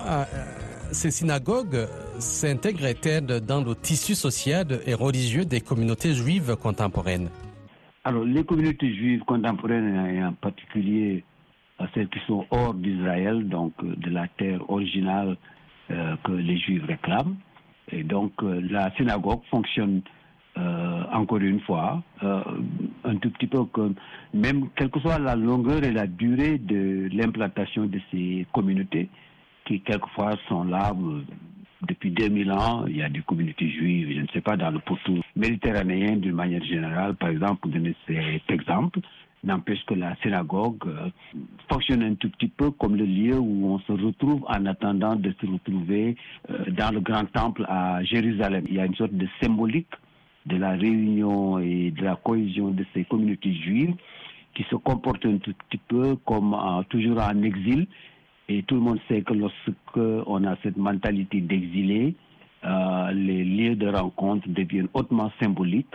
ces 0.91 1.11
synagogues 1.11 1.87
s'intègrent-elles 2.19 3.41
dans 3.45 3.63
le 3.63 3.75
tissu 3.75 4.15
social 4.15 4.79
et 4.85 4.93
religieux 4.93 5.45
des 5.45 5.61
communautés 5.61 6.13
juives 6.13 6.55
contemporaines 6.61 7.29
Alors, 8.03 8.23
les 8.23 8.43
communautés 8.43 8.93
juives 8.93 9.23
contemporaines, 9.25 10.05
et 10.07 10.23
en 10.23 10.33
particulier 10.33 11.23
euh, 11.79 11.85
celles 11.93 12.09
qui 12.09 12.19
sont 12.27 12.45
hors 12.51 12.73
d'Israël, 12.73 13.47
donc 13.47 13.73
euh, 13.83 13.95
de 13.97 14.09
la 14.09 14.27
terre 14.27 14.67
originale 14.69 15.37
euh, 15.91 16.15
que 16.23 16.31
les 16.31 16.57
juifs 16.57 16.85
réclament, 16.85 17.35
et 17.91 18.03
donc 18.03 18.33
la 18.41 18.93
synagogue 18.95 19.41
fonctionne 19.49 20.01
encore 21.13 21.37
une 21.37 21.61
fois, 21.61 22.03
un 22.21 23.15
tout 23.21 23.29
petit 23.29 23.47
peu 23.47 23.63
comme, 23.63 23.95
même 24.33 24.67
quelle 24.75 24.89
que 24.89 24.99
soit 24.99 25.17
la 25.17 25.37
longueur 25.37 25.81
et 25.85 25.91
la 25.91 26.05
durée 26.05 26.57
de 26.57 27.07
l'implantation 27.13 27.85
de 27.85 27.97
ces 28.11 28.45
communautés, 28.51 29.09
qui 29.69 29.81
quelquefois 29.81 30.35
sont 30.47 30.63
là 30.63 30.91
euh, 30.91 31.21
depuis 31.87 32.09
2000 32.09 32.51
ans. 32.51 32.85
Il 32.87 32.97
y 32.97 33.03
a 33.03 33.09
des 33.09 33.21
communautés 33.21 33.69
juives, 33.69 34.11
je 34.15 34.21
ne 34.21 34.27
sais 34.33 34.41
pas, 34.41 34.57
dans 34.57 34.71
le 34.71 34.79
pourtour 34.79 35.19
méditerranéen 35.35 36.15
d'une 36.15 36.33
manière 36.33 36.63
générale, 36.63 37.15
par 37.15 37.29
exemple, 37.29 37.61
pour 37.61 37.71
donner 37.71 37.95
cet 38.07 38.49
exemple. 38.49 38.99
N'empêche 39.43 39.85
que 39.85 39.93
la 39.93 40.15
synagogue 40.17 40.83
euh, 40.87 41.09
fonctionne 41.71 42.01
un 42.03 42.15
tout 42.15 42.29
petit 42.31 42.49
peu 42.49 42.71
comme 42.71 42.95
le 42.95 43.05
lieu 43.05 43.37
où 43.37 43.67
on 43.67 43.79
se 43.79 43.91
retrouve 43.91 44.43
en 44.47 44.65
attendant 44.65 45.15
de 45.15 45.33
se 45.39 45.45
retrouver 45.45 46.17
euh, 46.49 46.65
dans 46.71 46.91
le 46.91 46.99
grand 46.99 47.25
temple 47.25 47.63
à 47.69 48.03
Jérusalem. 48.03 48.65
Il 48.67 48.73
y 48.73 48.79
a 48.79 48.85
une 48.85 48.95
sorte 48.95 49.13
de 49.13 49.27
symbolique 49.41 49.93
de 50.47 50.57
la 50.57 50.71
réunion 50.71 51.59
et 51.59 51.91
de 51.91 52.03
la 52.03 52.15
cohésion 52.15 52.71
de 52.71 52.83
ces 52.93 53.05
communautés 53.05 53.53
juives 53.53 53.93
qui 54.55 54.63
se 54.63 54.75
comportent 54.75 55.25
un 55.27 55.37
tout 55.37 55.53
petit 55.69 55.79
peu 55.87 56.15
comme 56.25 56.57
toujours 56.89 57.21
en 57.21 57.43
exil 57.43 57.87
et 58.49 58.63
tout 58.63 58.75
le 58.75 58.81
monde 58.81 58.99
sait 59.07 59.21
que 59.21 59.33
lorsqu'on 59.33 60.43
a 60.43 60.55
cette 60.63 60.75
mentalité 60.75 61.39
d'exilé, 61.39 62.15
euh, 62.65 63.11
les 63.11 63.45
lieux 63.45 63.75
de 63.75 63.87
rencontre 63.87 64.49
deviennent 64.49 64.89
hautement 64.93 65.31
symboliques 65.39 65.93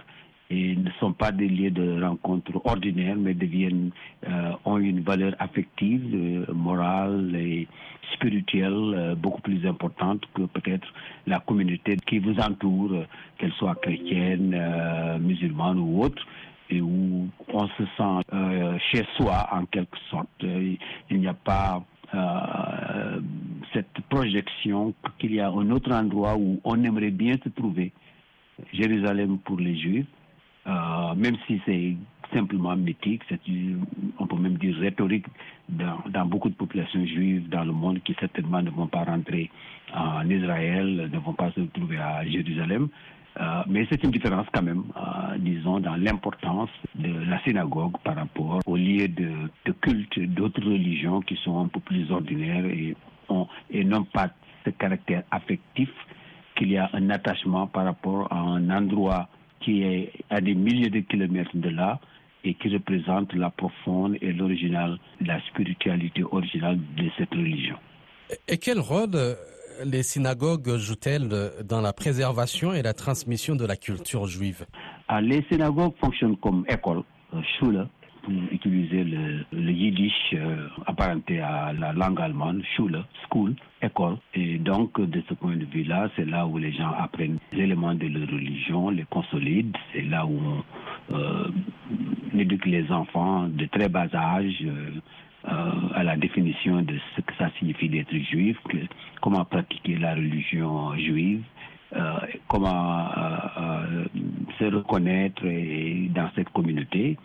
et 0.50 0.76
ne 0.76 0.88
sont 1.00 1.12
pas 1.12 1.32
des 1.32 1.48
lieux 1.48 1.72
de 1.72 2.00
rencontre 2.00 2.52
ordinaires, 2.64 3.16
mais 3.16 3.34
deviennent, 3.34 3.90
euh, 4.28 4.52
ont 4.64 4.78
une 4.78 5.00
valeur 5.00 5.34
affective, 5.40 6.04
euh, 6.14 6.52
morale 6.54 7.34
et 7.34 7.66
spirituelle 8.12 9.16
beaucoup 9.18 9.40
plus 9.40 9.66
importante 9.66 10.22
que 10.34 10.42
peut-être 10.42 10.86
la 11.26 11.40
communauté 11.40 11.96
qui 12.06 12.20
vous 12.20 12.38
entoure, 12.38 12.92
qu'elle 13.38 13.52
soit 13.54 13.74
chrétienne, 13.76 14.56
musulmane 15.20 15.78
ou 15.80 16.04
autre 16.04 16.24
et 16.70 16.80
où 16.80 17.26
on 17.52 17.66
se 17.68 17.84
sent 17.96 18.78
chez 18.90 19.04
soi 19.16 19.48
en 19.50 19.64
quelque 19.64 19.98
sorte. 20.10 20.28
Il 20.42 21.18
n'y 21.18 21.26
a 21.26 21.34
pas 21.34 21.82
cette 23.72 24.00
projection 24.08 24.94
qu'il 25.18 25.34
y 25.34 25.40
a 25.40 25.48
un 25.48 25.70
autre 25.70 25.92
endroit 25.92 26.36
où 26.36 26.60
on 26.64 26.82
aimerait 26.84 27.10
bien 27.10 27.36
se 27.42 27.48
trouver. 27.48 27.92
Jérusalem 28.72 29.38
pour 29.38 29.58
les 29.58 29.76
Juifs, 29.76 30.06
euh, 30.66 31.14
même 31.16 31.36
si 31.46 31.60
c'est 31.66 31.96
simplement 32.32 32.74
mythique, 32.76 33.22
c'est 33.28 33.40
on 34.18 34.26
peut 34.26 34.36
même 34.36 34.56
dire 34.58 34.76
rhétorique 34.76 35.26
dans, 35.68 35.98
dans, 36.08 36.24
beaucoup 36.24 36.48
de 36.48 36.54
populations 36.54 37.04
juives 37.04 37.48
dans 37.48 37.64
le 37.64 37.72
monde 37.72 38.00
qui 38.02 38.14
certainement 38.18 38.62
ne 38.62 38.70
vont 38.70 38.86
pas 38.86 39.04
rentrer 39.04 39.50
en 39.94 40.28
Israël, 40.28 41.10
ne 41.12 41.18
vont 41.18 41.34
pas 41.34 41.50
se 41.52 41.60
trouver 41.60 41.98
à 41.98 42.24
Jérusalem. 42.24 42.88
Euh, 43.40 43.62
mais 43.66 43.86
c'est 43.90 44.02
une 44.04 44.12
différence 44.12 44.46
quand 44.52 44.62
même, 44.62 44.84
euh, 44.96 45.36
disons, 45.38 45.80
dans 45.80 45.96
l'importance 45.96 46.70
de 46.94 47.28
la 47.28 47.42
synagogue 47.42 47.96
par 48.04 48.14
rapport 48.14 48.60
aux 48.64 48.76
lieux 48.76 49.08
de, 49.08 49.32
de 49.64 49.72
culte 49.72 50.18
d'autres 50.34 50.62
religions 50.62 51.20
qui 51.20 51.36
sont 51.42 51.58
un 51.64 51.68
peu 51.68 51.80
plus 51.80 52.10
ordinaires 52.12 52.64
et, 52.66 52.94
et 53.70 53.84
n'ont 53.84 54.04
pas 54.04 54.28
ce 54.64 54.70
caractère 54.70 55.24
affectif 55.32 55.88
qu'il 56.56 56.70
y 56.70 56.76
a 56.76 56.88
un 56.92 57.10
attachement 57.10 57.66
par 57.66 57.84
rapport 57.84 58.32
à 58.32 58.38
un 58.38 58.70
endroit 58.70 59.28
qui 59.60 59.82
est 59.82 60.12
à 60.30 60.40
des 60.40 60.54
milliers 60.54 60.90
de 60.90 61.00
kilomètres 61.00 61.56
de 61.56 61.70
là 61.70 61.98
et 62.44 62.54
qui 62.54 62.68
représente 62.68 63.32
la 63.32 63.50
profonde 63.50 64.16
et 64.20 64.32
l'original, 64.32 64.98
la 65.20 65.40
spiritualité 65.48 66.22
originale 66.22 66.78
de 66.96 67.10
cette 67.16 67.30
religion. 67.30 67.76
Et 68.46 68.58
quel 68.58 68.78
rôle 68.78 69.14
euh, 69.14 69.34
les 69.84 70.02
synagogues 70.02 70.76
jouent-elles 70.76 71.28
dans 71.64 71.80
la 71.80 71.92
préservation 71.92 72.72
et 72.72 72.82
la 72.82 72.92
transmission 72.92 73.56
de 73.56 73.66
la 73.66 73.76
culture 73.76 74.26
juive 74.26 74.66
ah, 75.08 75.20
Les 75.20 75.42
synagogues 75.50 75.94
fonctionnent 76.00 76.36
comme 76.36 76.64
école, 76.68 77.02
euh, 77.34 77.40
schule, 77.58 77.86
pour 78.22 78.32
utiliser 78.50 79.04
le, 79.04 79.44
yiddish 79.52 80.12
euh, 80.34 80.68
apparenté 80.86 81.40
à 81.40 81.72
la 81.72 81.92
langue 81.92 82.20
allemande, 82.20 82.62
Schule, 82.74 83.04
school, 83.28 83.54
école. 83.82 84.16
Et 84.34 84.58
donc, 84.58 84.98
de 85.00 85.22
ce 85.28 85.34
point 85.34 85.56
de 85.56 85.66
vue-là, 85.66 86.08
c'est 86.16 86.24
là 86.24 86.46
où 86.46 86.56
les 86.58 86.72
gens 86.72 86.90
apprennent 86.98 87.38
les 87.52 87.64
éléments 87.64 87.94
de 87.94 88.06
leur 88.06 88.28
religion, 88.28 88.90
les 88.90 89.04
consolident. 89.04 89.78
C'est 89.92 90.02
là 90.02 90.24
où 90.24 90.38
on 90.38 90.64
euh, 91.14 91.48
éduque 92.34 92.64
les 92.66 92.90
enfants 92.90 93.48
de 93.48 93.66
très 93.66 93.88
bas 93.88 94.08
âge. 94.14 94.64
À 95.46 96.02
la 96.02 96.16
définition 96.16 96.82
de 96.82 96.94
ce 97.14 97.20
que 97.20 97.34
ça 97.36 97.50
signifie 97.58 97.88
d'être 97.88 98.14
juif, 98.14 98.56
comment 99.20 99.44
pratiquer 99.44 99.96
la 99.96 100.14
religion 100.14 100.96
juive, 100.96 101.42
euh, 101.94 102.18
comment 102.48 103.08
se 104.58 104.64
reconnaître 104.64 105.42
dans 106.14 106.30
cette 106.34 106.48
communauté 106.50 107.18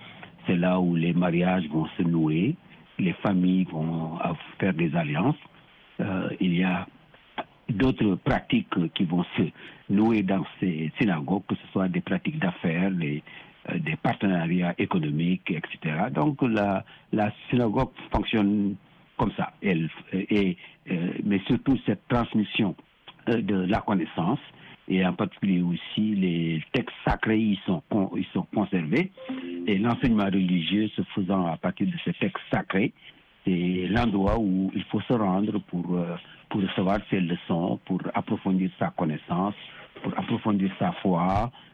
c'est 0.50 0.56
là 0.58 0.80
où 0.80 0.96
les 0.96 1.14
mariages 1.14 1.68
vont 1.70 1.88
se 1.98 2.02
nouer, 2.02 2.56
les 2.98 3.14
familles 3.14 3.66
vont 3.66 4.18
faire 4.60 4.74
des 4.74 4.96
alliances. 4.96 5.36
Euh, 6.00 6.30
il 6.40 6.56
y 6.56 6.64
a 6.64 6.88
d'autres 7.70 8.16
pratiques 8.16 8.94
qui 8.96 9.04
vont 9.04 9.24
se 9.38 9.44
nouer 9.90 10.24
dans 10.24 10.44
ces 10.60 10.92
synagogues, 11.00 11.44
que 11.48 11.56
ce 11.56 11.68
soit 11.72 11.88
des 11.88 12.02
pratiques 12.02 12.40
d'affaires, 12.40 12.90
des, 12.90 13.18
euh, 13.18 13.22
des, 13.76 13.96
partenariats 13.98 14.74
économiques, 14.78 15.52
etc. 15.52 16.06
Donc 16.12 16.42
la, 16.42 16.84
synagogue 17.50 17.92
fonctionne 18.12 18.76
comme 19.18 19.32
ça. 19.38 19.52
Elle, 19.62 19.90
et, 20.14 20.58
euh, 20.90 21.14
mais 21.24 21.40
surtout 21.48 21.78
cette 21.86 22.08
transmission 22.08 22.76
de 23.28 23.66
la 23.66 23.82
connaissance 23.82 24.40
et 24.88 25.06
en 25.06 25.14
particulier 25.14 25.62
aussi 25.62 26.16
les 26.16 26.64
textes 26.74 26.96
sacrés 27.06 27.38
ils 27.40 27.60
sont, 27.66 27.84
ils 28.16 28.26
sont 28.34 28.48
conservés 28.54 29.12
et 29.68 29.78
l'enseignement 29.78 30.26
religieux 30.26 30.90
se 30.96 31.04
faisant 31.14 31.46
à 31.46 31.58
partir 31.58 31.86
de 31.86 31.94
ces 32.04 32.14
textes 32.14 32.44
sacrés, 32.52 32.92
c'est 33.46 33.88
l'endroit 33.90 34.40
où 34.40 34.72
il 34.74 34.84
faut 34.86 35.02
se 35.02 35.14
rendre 35.14 35.60
pour, 35.60 35.96
euh, 35.96 36.16
pour 36.50 36.62
recevoir 36.62 37.00
ses 37.10 37.20
leçons, 37.20 37.80
pour 37.86 38.02
approfondir 38.14 38.72
sa 38.80 38.90
connaissance, 38.90 39.54
pour 40.02 40.18
approfondir 40.18 40.72
sa 40.80 40.92
foi, 40.94 41.52
euh, 41.52 41.69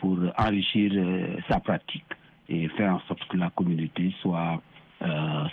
pour 0.00 0.18
enrichir 0.38 0.92
euh, 0.94 1.36
sa 1.48 1.60
pratique 1.60 2.04
et 2.48 2.68
faire 2.70 2.94
en 2.94 3.00
sorte 3.08 3.26
que 3.28 3.36
la 3.36 3.50
communauté 3.50 4.14
soit 4.20 4.60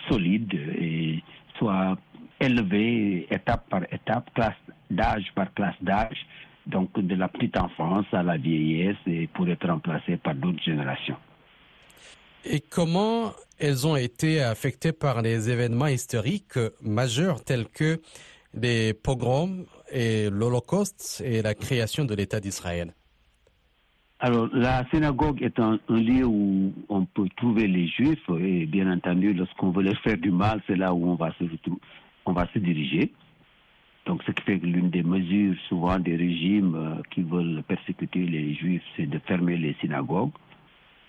solide 0.10 0.54
et 0.54 1.22
soit 1.58 1.98
élevée 2.40 3.28
étape 3.30 3.70
par 3.70 3.84
étape, 3.92 4.34
classe 4.34 4.56
d'âge 4.90 5.26
par 5.36 5.54
classe 5.54 5.76
d'âge, 5.82 6.26
donc 6.66 6.98
de 6.98 7.16
la 7.16 7.28
petite 7.28 7.58
enfance 7.58 8.06
à 8.12 8.24
la 8.24 8.38
vieillesse 8.38 8.98
et 9.08 9.28
pour 9.28 9.48
être 9.50 9.68
remplacée 9.68 10.18
par 10.18 10.36
d'autres 10.36 10.64
générations. 10.64 11.18
Et 12.44 12.60
comment 12.60 13.32
elles 13.60 13.86
ont 13.86 13.96
été 13.96 14.42
affectées 14.42 14.94
par 14.94 15.22
les 15.22 15.50
événements 15.50 15.88
historiques 15.88 16.58
majeurs 16.82 17.44
tels 17.44 17.68
que 17.68 18.02
les 18.54 18.94
pogroms 18.94 19.66
et 19.92 20.30
l'Holocauste 20.30 21.22
et 21.24 21.42
la 21.42 21.54
création 21.54 22.06
de 22.06 22.16
l'État 22.16 22.40
d'Israël? 22.40 22.94
Alors, 24.24 24.50
la 24.54 24.88
synagogue 24.92 25.42
est 25.42 25.60
un, 25.60 25.80
lieu 25.90 26.26
où 26.26 26.72
on 26.90 27.06
peut 27.06 27.28
trouver 27.38 27.68
les 27.68 27.88
juifs 27.88 28.30
et 28.40 28.68
bien 28.68 28.92
entendu, 28.92 29.34
lorsqu'on 29.34 29.72
veut 29.72 29.82
leur 29.82 30.00
faire 30.02 30.18
du 30.18 30.30
mal, 30.30 30.62
c'est 30.68 30.76
là 30.76 30.94
où 30.94 31.10
on 31.10 31.16
va 31.16 31.32
se, 31.40 31.44
on 32.28 32.32
va 32.32 32.48
se 32.54 32.60
diriger. 32.60 33.12
Donc, 34.06 34.22
ce 34.22 34.32
qui 34.32 34.44
fait 34.44 34.60
que 34.60 34.68
l'une 34.68 34.92
des 34.92 35.02
mesures 35.02 35.56
souvent 35.68 35.98
des 35.98 36.16
régimes 36.16 36.76
euh, 36.76 37.02
qui 37.10 37.24
veulent 37.24 37.64
persécuter 37.68 38.20
les 38.20 38.54
juifs, 38.54 38.84
c'est 38.96 39.08
de 39.08 39.18
fermer 39.26 39.58
les 39.58 39.76
synagogues 39.82 40.34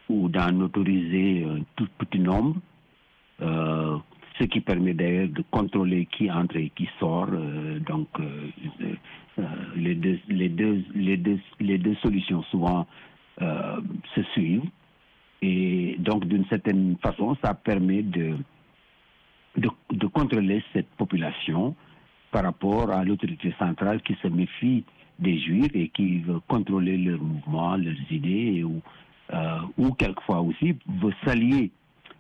ou 0.09 0.31
d'en 0.31 0.59
autoriser 0.61 1.45
un 1.45 1.65
tout 1.77 1.89
petit 1.99 2.19
nombre, 2.19 2.57
euh, 3.43 3.99
ce 4.43 4.47
qui 4.47 4.61
permet 4.61 4.93
d'ailleurs 4.93 5.29
de 5.29 5.45
contrôler 5.51 6.07
qui 6.07 6.31
entre 6.31 6.57
et 6.57 6.71
qui 6.75 6.89
sort. 6.99 7.29
Euh, 7.33 7.79
donc, 7.81 8.09
euh, 8.19 9.45
les, 9.77 9.95
deux, 9.95 10.19
les, 10.29 10.49
deux, 11.79 11.95
solutions 12.03 12.43
souvent 12.45 12.87
se 13.39 14.23
suivent. 14.35 14.69
Et 15.41 15.97
donc, 15.99 16.27
d'une 16.27 16.45
certaine 16.47 16.97
façon, 17.03 17.37
ça 17.43 17.55
permet 17.55 18.03
de, 18.03 18.37
contrôler 20.13 20.63
cette 20.73 20.89
population 20.99 21.75
par 22.31 22.45
rapport 22.45 22.91
à 22.91 23.05
l'autorité 23.05 23.55
centrale 23.59 24.03
qui 24.03 24.17
se 24.23 24.29
méfie 24.29 24.85
des 25.19 25.39
Juifs 25.39 25.75
et 25.75 25.89
qui 25.89 26.19
veut 26.21 26.41
contrôler 26.49 26.97
leurs 26.99 27.23
mouvements, 27.23 27.77
leurs 27.77 28.11
idées, 28.11 28.65
ou 28.65 28.83
euh, 29.33 29.61
ou 29.79 29.93
quelquefois 29.93 30.41
aussi 30.41 30.77
veut 31.01 31.15
s'allier 31.25 31.71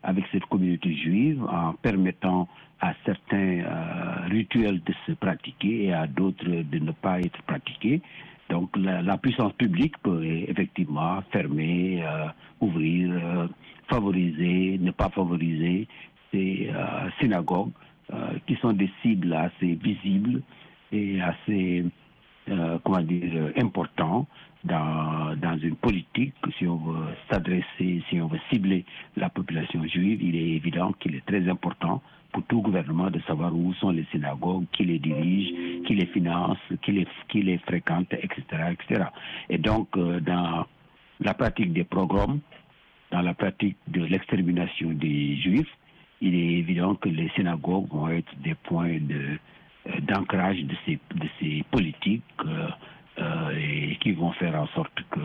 avec 0.02 0.24
cette 0.32 0.44
communauté 0.46 0.94
juive 0.94 1.42
en 1.44 1.74
permettant 1.74 2.48
à 2.80 2.94
certains 3.04 3.60
euh, 3.60 4.26
rituels 4.28 4.82
de 4.82 4.94
se 5.06 5.12
pratiquer 5.12 5.84
et 5.84 5.92
à 5.92 6.06
d'autres 6.06 6.44
de 6.44 6.78
ne 6.78 6.92
pas 6.92 7.20
être 7.20 7.40
pratiqués. 7.42 8.00
Donc 8.50 8.76
la, 8.76 9.16
puissance 9.18 9.52
publique 9.54 9.96
peut 10.02 10.24
effectivement 10.24 11.22
fermer, 11.30 12.02
euh, 12.04 12.26
ouvrir, 12.60 13.48
favoriser, 13.88 14.78
ne 14.78 14.90
pas 14.90 15.08
favoriser 15.08 15.88
ces 16.30 16.70
synagogues 17.20 17.72
qui 18.46 18.56
sont 18.56 18.72
des 18.72 18.90
cibles 19.02 19.32
assez 19.32 19.74
visibles 19.74 20.42
et 20.92 21.20
assez, 21.20 21.84
comment 22.46 23.00
dire, 23.00 23.52
importantes 23.56 24.26
dans, 24.64 25.36
dans 25.36 25.58
une 25.58 25.76
politique, 25.76 26.34
si 26.58 26.66
on 26.66 26.76
veut 26.76 27.14
s'adresser, 27.30 28.02
si 28.08 28.20
on 28.20 28.28
veut 28.28 28.40
cibler 28.50 28.84
la 29.16 29.28
population 29.28 29.84
juive, 29.86 30.22
il 30.22 30.36
est 30.36 30.56
évident 30.56 30.92
qu'il 30.92 31.14
est 31.16 31.26
très 31.26 31.48
important 31.48 32.02
pour 32.32 32.42
tout 32.44 32.62
gouvernement 32.62 33.10
de 33.10 33.20
savoir 33.20 33.54
où 33.54 33.74
sont 33.74 33.90
les 33.90 34.06
synagogues, 34.10 34.64
qui 34.72 34.84
les 34.84 34.98
dirige, 34.98 35.84
qui 35.86 35.94
les 35.94 36.06
finance, 36.06 36.58
qui 36.82 36.92
les, 36.92 37.06
qui 37.28 37.42
les 37.42 37.58
fréquente, 37.58 38.12
etc., 38.14 38.42
etc. 38.72 39.04
Et 39.50 39.58
donc, 39.58 39.88
euh, 39.96 40.20
dans 40.20 40.66
la 41.20 41.34
pratique 41.34 41.72
des 41.72 41.84
programmes, 41.84 42.40
dans 43.10 43.20
la 43.20 43.34
pratique 43.34 43.76
de 43.88 44.04
l'extermination 44.04 44.90
des 44.92 45.36
juifs, 45.36 45.68
il 46.22 46.34
est 46.34 46.58
évident 46.58 46.94
que 46.94 47.08
les 47.08 47.28
synagogues 47.30 47.88
vont 47.90 48.08
être 48.08 48.32
des 48.42 48.54
points 48.54 48.98
de, 48.98 49.14
euh, 49.14 49.38
d'ancrage 50.02 50.62
de 50.64 50.74
ces, 50.84 50.98
de 51.14 51.28
ces 51.40 51.64
politiques. 51.70 52.22
Euh, 52.46 52.68
euh, 53.18 53.50
et 53.50 53.96
qui 53.96 54.12
vont 54.12 54.32
faire 54.32 54.54
en 54.54 54.66
sorte 54.68 54.98
que, 55.10 55.20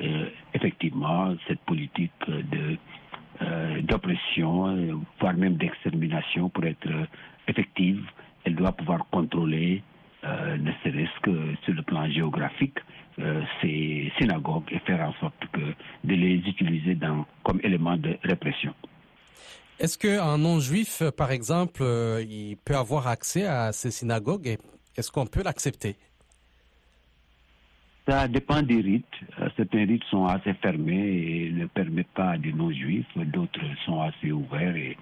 euh, 0.00 0.28
effectivement, 0.54 1.36
cette 1.46 1.60
politique 1.60 2.10
euh, 2.28 3.80
d'oppression, 3.82 5.00
voire 5.20 5.34
même 5.34 5.54
d'extermination, 5.54 6.48
pour 6.48 6.64
être 6.64 6.88
effective, 7.46 8.04
elle 8.44 8.56
doit 8.56 8.72
pouvoir 8.72 9.06
contrôler, 9.10 9.82
ne 10.24 10.72
serait-ce 10.84 11.20
que 11.20 11.54
sur 11.64 11.74
le 11.74 11.82
plan 11.82 12.08
géographique, 12.08 12.78
ces 13.60 14.12
synagogues 14.18 14.70
et 14.70 14.78
faire 14.80 15.00
en 15.08 15.12
sorte 15.14 15.44
que 15.52 15.60
de 16.04 16.14
les 16.14 16.36
utiliser 16.36 16.94
dans, 16.94 17.24
comme 17.42 17.60
élément 17.64 17.96
de 17.96 18.16
répression. 18.22 18.74
Est-ce 19.82 19.98
qu'un 19.98 20.38
non-juif, 20.38 21.02
par 21.16 21.32
exemple, 21.32 21.82
il 22.20 22.56
peut 22.64 22.76
avoir 22.76 23.08
accès 23.08 23.46
à 23.46 23.72
ces 23.72 23.90
synagogues 23.90 24.56
est-ce 24.96 25.10
qu'on 25.10 25.26
peut 25.26 25.42
l'accepter? 25.42 25.96
Ça 28.06 28.28
dépend 28.28 28.62
des 28.62 28.80
rites. 28.80 29.06
Certains 29.56 29.86
rites 29.86 30.04
sont 30.10 30.26
assez 30.26 30.54
fermés 30.54 31.46
et 31.46 31.50
ne 31.50 31.66
permettent 31.66 32.14
pas 32.14 32.36
des 32.36 32.52
non-juifs. 32.52 33.06
D'autres 33.16 33.60
sont 33.86 34.00
assez 34.02 34.32
ouverts 34.32 34.76
et 34.76 34.96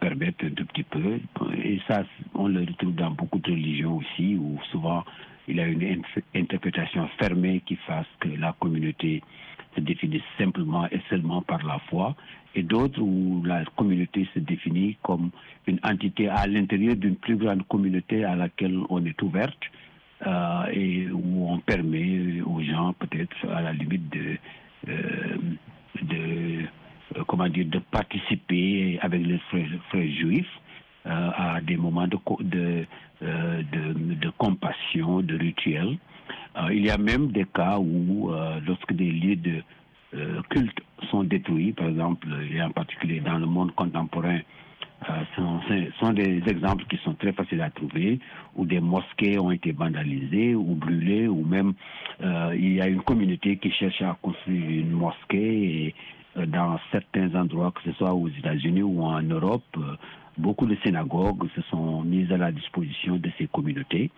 permettent 0.00 0.42
un 0.42 0.50
tout 0.50 0.66
petit 0.66 0.82
peu. 0.82 1.20
Et 1.64 1.80
ça, 1.88 2.04
on 2.34 2.48
le 2.48 2.60
retrouve 2.60 2.94
dans 2.94 3.12
beaucoup 3.12 3.38
de 3.38 3.50
religions 3.52 3.98
aussi, 3.98 4.36
où 4.36 4.58
souvent 4.70 5.04
il 5.48 5.56
y 5.56 5.60
a 5.60 5.66
une 5.66 6.02
interprétation 6.34 7.08
fermée 7.18 7.62
qui 7.64 7.76
fasse 7.76 8.06
que 8.20 8.28
la 8.28 8.54
communauté 8.60 9.22
se 9.74 9.80
définisse 9.80 10.22
simplement 10.38 10.86
et 10.90 11.00
seulement 11.08 11.42
par 11.42 11.64
la 11.64 11.78
foi, 11.90 12.14
et 12.54 12.62
d'autres 12.62 13.00
où 13.00 13.42
la 13.44 13.64
communauté 13.76 14.28
se 14.34 14.38
définit 14.38 14.96
comme 15.02 15.30
une 15.66 15.78
entité 15.82 16.28
à 16.28 16.46
l'intérieur 16.46 16.96
d'une 16.96 17.16
plus 17.16 17.36
grande 17.36 17.66
communauté 17.68 18.24
à 18.24 18.36
laquelle 18.36 18.78
on 18.90 19.04
est 19.04 19.20
ouverte 19.22 19.62
euh, 20.26 20.64
et 20.72 21.08
où 21.10 21.50
on 21.50 21.58
permet 21.58 22.40
aux 22.42 22.60
gens 22.62 22.92
peut-être 22.92 23.36
à 23.48 23.62
la 23.62 23.72
limite 23.72 24.08
de, 24.10 24.36
euh, 24.88 25.36
euh, 26.12 27.24
comment 27.26 27.48
dire 27.48 27.66
de 27.66 27.78
participer 27.78 28.98
avec 29.00 29.24
les 29.26 29.38
frères, 29.38 30.08
juifs 30.10 30.60
à 31.04 31.60
des 31.60 31.76
moments 31.76 32.06
de, 32.06 32.18
de, 32.40 32.86
de, 33.20 34.14
de 34.14 34.30
compassion, 34.38 35.20
de 35.20 35.36
rituels. 35.36 35.98
il 36.70 36.86
y 36.86 36.90
a 36.90 36.98
même 36.98 37.32
des 37.32 37.44
cas 37.44 37.78
où 37.78 38.30
lorsque 38.66 38.92
des 38.92 39.10
lieux 39.10 39.36
de 39.36 39.62
culte 40.50 40.78
sont 41.10 41.24
détruits, 41.24 41.72
par 41.72 41.88
exemple, 41.88 42.28
et 42.52 42.62
en 42.62 42.70
particulier 42.70 43.20
dans 43.20 43.38
le 43.38 43.46
monde 43.46 43.74
contemporain, 43.74 44.40
euh, 45.08 45.24
sont, 45.34 45.60
sont, 45.98 46.12
des 46.12 46.40
exemples 46.46 46.84
qui 46.84 46.96
sont 46.98 47.14
très 47.14 47.32
faciles 47.32 47.60
à 47.60 47.70
trouver, 47.70 48.20
où 48.54 48.64
des 48.64 48.78
mosquées 48.78 49.36
ont 49.38 49.50
été 49.50 49.72
vandalisées 49.72 50.54
ou 50.54 50.76
brûlées, 50.76 51.26
ou 51.26 51.44
même 51.44 51.72
euh, 52.22 52.54
il 52.54 52.74
y 52.74 52.80
a 52.80 52.86
une 52.86 53.02
communauté 53.02 53.56
qui 53.56 53.72
cherche 53.72 54.00
à 54.02 54.16
construire 54.22 54.70
une 54.70 54.92
mosquée 54.92 55.86
et 55.86 55.94
euh, 56.36 56.46
dans 56.46 56.78
certains 56.92 57.34
endroits, 57.34 57.72
que 57.72 57.82
ce 57.90 57.96
soit 57.96 58.14
aux 58.14 58.28
États-Unis 58.28 58.82
ou 58.82 59.02
en 59.02 59.22
Europe, 59.22 59.64
euh, 59.76 59.96
beaucoup 60.38 60.66
de 60.66 60.76
synagogues 60.84 61.48
se 61.54 61.62
sont 61.62 62.02
mises 62.02 62.30
à 62.32 62.36
la 62.36 62.52
disposition 62.52 63.16
de 63.16 63.30
ces 63.38 63.46
communautés 63.46 64.10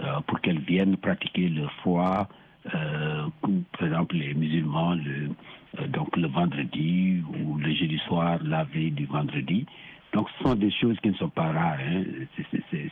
euh, 0.00 0.20
pour 0.26 0.40
qu'elles 0.40 0.60
viennent 0.60 0.96
pratiquer 0.96 1.48
leur 1.48 1.72
foi. 1.82 2.28
par 2.64 3.86
exemple, 3.86 4.16
les 4.16 4.34
musulmans, 4.34 4.94
le, 4.94 5.88
donc 5.88 6.16
le 6.16 6.28
vendredi 6.28 7.22
ou 7.32 7.56
le 7.56 7.72
jeudi 7.72 7.98
soir, 8.06 8.38
la 8.42 8.64
veille 8.64 8.90
du 8.90 9.06
vendredi, 9.06 9.66
donc, 10.12 10.28
ce 10.38 10.44
sont 10.44 10.54
des 10.54 10.70
choses 10.72 10.98
qui 11.00 11.10
ne 11.10 11.14
sont 11.14 11.28
pas 11.28 11.52
rares. 11.52 11.78
Hein. 11.80 12.02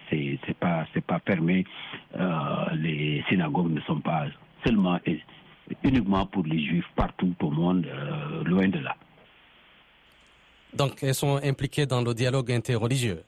C'est 0.08 0.58
pas, 0.58 0.86
c'est 0.94 1.04
pas 1.04 1.18
permis. 1.18 1.64
Euh, 2.16 2.64
les 2.74 3.24
synagogues 3.28 3.72
ne 3.72 3.80
sont 3.80 4.00
pas 4.00 4.26
seulement 4.64 5.00
et 5.04 5.20
uniquement 5.82 6.26
pour 6.26 6.44
les 6.44 6.64
juifs 6.64 6.88
partout 6.94 7.34
au 7.40 7.50
monde, 7.50 7.86
euh, 7.86 8.44
loin 8.44 8.68
de 8.68 8.78
là. 8.78 8.94
Donc, 10.74 11.02
elles 11.02 11.14
sont 11.14 11.40
impliquées 11.42 11.87
dans 11.87 12.02
le 12.02 12.14
dialogue 12.14 12.52
interreligieux. 12.52 13.22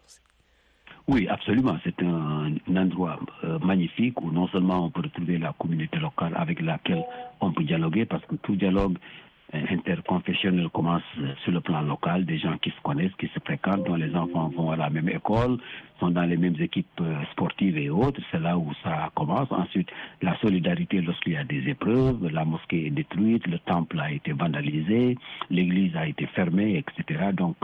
Oui, 1.09 1.27
absolument. 1.29 1.77
C'est 1.83 2.01
un, 2.03 2.55
endroit 2.77 3.19
euh, 3.43 3.59
magnifique 3.59 4.21
où 4.23 4.31
non 4.31 4.47
seulement 4.49 4.85
on 4.85 4.91
peut 4.91 5.01
retrouver 5.03 5.39
la 5.39 5.53
communauté 5.59 5.99
locale 5.99 6.33
avec 6.37 6.61
laquelle 6.61 7.03
on 7.41 7.53
peut 7.53 7.65
dialoguer, 7.65 8.05
parce 8.05 8.25
que 8.27 8.37
tout 8.37 8.55
dialogue 8.55 8.97
interconfessionnel 9.53 10.69
commence 10.71 11.03
sur 11.43 11.53
le 11.53 11.61
plan 11.61 11.81
local, 11.83 12.25
des 12.25 12.39
gens 12.39 12.57
qui 12.59 12.71
se 12.71 12.81
connaissent, 12.83 13.15
qui 13.19 13.29
se 13.29 13.41
fréquentent, 13.41 13.85
dont 13.85 13.97
les 13.97 14.15
enfants 14.15 14.49
vont 14.57 14.71
à 14.71 14.77
la 14.77 14.91
même 14.91 15.09
école, 15.09 15.59
sont 15.99 16.11
dans 16.11 16.23
les 16.23 16.37
mêmes 16.37 16.57
équipes 16.61 17.03
sportives 17.33 17.77
et 17.77 17.91
autres. 17.91 18.21
C'est 18.31 18.41
là 18.41 18.57
où 18.57 18.73
ça 18.83 19.11
commence. 19.15 19.51
Ensuite, 19.51 19.89
la 20.23 20.37
solidarité 20.39 21.01
lorsqu'il 21.01 21.33
y 21.33 21.37
a 21.37 21.45
des 21.45 21.69
épreuves, 21.69 22.29
la 22.29 22.45
mosquée 22.45 22.87
est 22.87 22.91
détruite, 22.91 23.47
le 23.47 23.59
temple 23.59 23.99
a 24.01 24.13
été 24.13 24.33
vandalisé, 24.33 25.17
l'église 25.51 25.97
a 25.97 26.07
été 26.07 26.27
fermée, 26.27 26.77
etc. 26.79 27.31
Donc, 27.33 27.57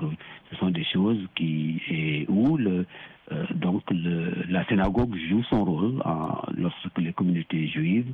ce 0.50 0.56
sont 0.56 0.70
des 0.70 0.84
choses 0.84 1.24
qui 1.34 1.80
et 1.88 2.26
où 2.28 2.56
le 2.56 2.86
euh, 3.32 3.44
donc 3.54 3.82
le, 3.90 4.44
la 4.48 4.64
synagogue 4.66 5.16
joue 5.28 5.42
son 5.50 5.64
rôle 5.64 6.00
lorsque 6.56 6.98
les 6.98 7.12
communautés 7.12 7.66
juives 7.66 8.12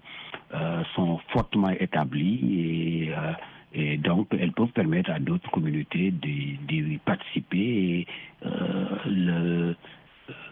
euh, 0.54 0.82
sont 0.94 1.18
fortement 1.28 1.68
établies 1.68 2.40
et 2.58 3.12
euh, 3.12 3.32
et 3.74 3.96
donc, 3.96 4.28
elles 4.38 4.52
peuvent 4.52 4.72
permettre 4.72 5.10
à 5.10 5.18
d'autres 5.18 5.50
communautés 5.50 6.10
d'y 6.10 6.98
participer. 7.04 7.58
Et, 7.58 8.06
euh, 8.44 8.84
le, 9.06 9.76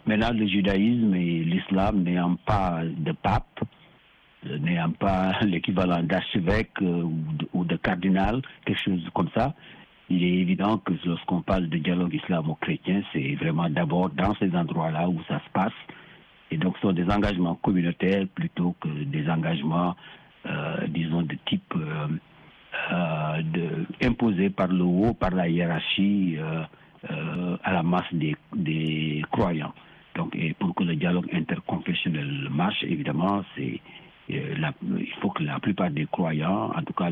maintenant, 0.06 0.33
le 0.33 0.46
judaïsme 0.46 1.14
et 1.14 1.44
l'islam 1.44 2.02
n'ayant 2.02 2.37
pas 2.46 2.80
de 2.85 3.12
pape, 3.12 3.61
n'ayant 4.44 4.92
pas 4.92 5.38
l'équivalent 5.42 6.02
d'archevêque 6.02 6.80
euh, 6.80 7.04
ou 7.52 7.64
de 7.64 7.76
cardinal, 7.76 8.40
quelque 8.64 8.83
chose 8.83 9.06
comme 9.14 9.28
ça, 9.35 9.54
il 10.09 10.24
est 10.24 10.38
évident 10.38 10.78
que 10.78 10.92
lorsqu'on 11.04 11.42
parle 11.42 11.68
de 11.68 11.78
dialogue 11.78 12.14
islamo-chrétien, 12.14 13.02
c'est 13.12 13.35
vraiment 13.37 13.70
d'abord 13.70 14.11
dans 14.11 14.35
ces 14.37 14.52
endroits-là 14.56 15.09
où 15.09 15.20
ça 15.28 15.38
se 15.38 15.50
passe. 15.52 15.72
Et 16.50 16.56
donc, 16.56 16.74
ce 16.76 16.83
sont 16.83 16.92
des 16.92 17.09
engagements 17.09 17.54
communautaires 17.54 18.26
plutôt 18.35 18.74
que 18.80 18.88
des 18.88 19.28
engagements, 19.30 19.94
euh, 20.46 20.87
disons, 20.88 21.22
de 21.22 21.37
type 21.46 21.72
euh, 21.76 22.09
euh, 22.92 23.42
de, 23.42 23.87
imposé 24.03 24.50
par 24.50 24.68
le 24.68 24.83
haut, 24.83 25.14
par 25.14 25.31
la 25.31 25.48
hiérarchie 25.48 26.37
euh, 26.38 26.62
euh, 27.11 27.57
à 27.62 27.72
la 27.72 27.83
masse 27.83 28.12
des, 28.12 28.37
des, 28.55 29.24
croyants. 29.31 29.72
Donc, 30.16 30.35
et 30.35 30.55
pour 30.55 30.74
que 30.74 30.83
le 30.83 30.96
dialogue 30.96 31.29
interconfessionnel 31.33 32.48
marche, 32.50 32.83
évidemment, 32.83 33.44
c'est 33.55 33.81
la, 34.29 34.72
il 34.83 35.12
faut 35.20 35.31
que 35.31 35.42
la 35.42 35.59
plupart 35.61 35.90
des 35.90 36.07
croyants, 36.07 36.72
en 36.76 36.83
tout 36.83 36.92
cas 36.92 37.11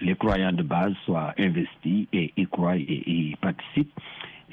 les 0.00 0.14
croyants 0.16 0.52
de 0.52 0.62
base, 0.62 0.94
soient 1.04 1.34
investis 1.38 2.06
et 2.12 2.32
y 2.36 2.46
croient 2.46 2.76
et 2.76 3.02
y 3.06 3.36
participent. 3.36 3.98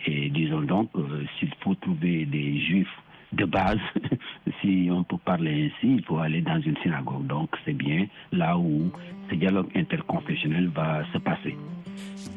Et 0.06 0.30
disons 0.30 0.62
donc, 0.62 0.90
s'il 1.38 1.54
faut 1.62 1.76
trouver 1.76 2.26
des 2.26 2.60
juifs 2.62 3.02
de 3.34 3.46
base, 3.46 3.80
si 4.62 4.90
on 4.92 5.04
peut 5.04 5.18
parler 5.24 5.66
ainsi, 5.72 5.96
il 5.96 6.04
faut 6.04 6.18
aller 6.18 6.42
dans 6.42 6.60
une 6.62 6.78
synagogue. 6.78 7.28
Donc 7.28 7.50
c'est 7.66 7.74
bien 7.74 8.08
là 8.32 8.58
où 8.58 8.90
ce 9.30 9.36
dialogue 9.36 9.68
interconfessionnel 9.76 10.70
va 10.70 11.04
se 11.14 11.18
passer. 11.18 11.56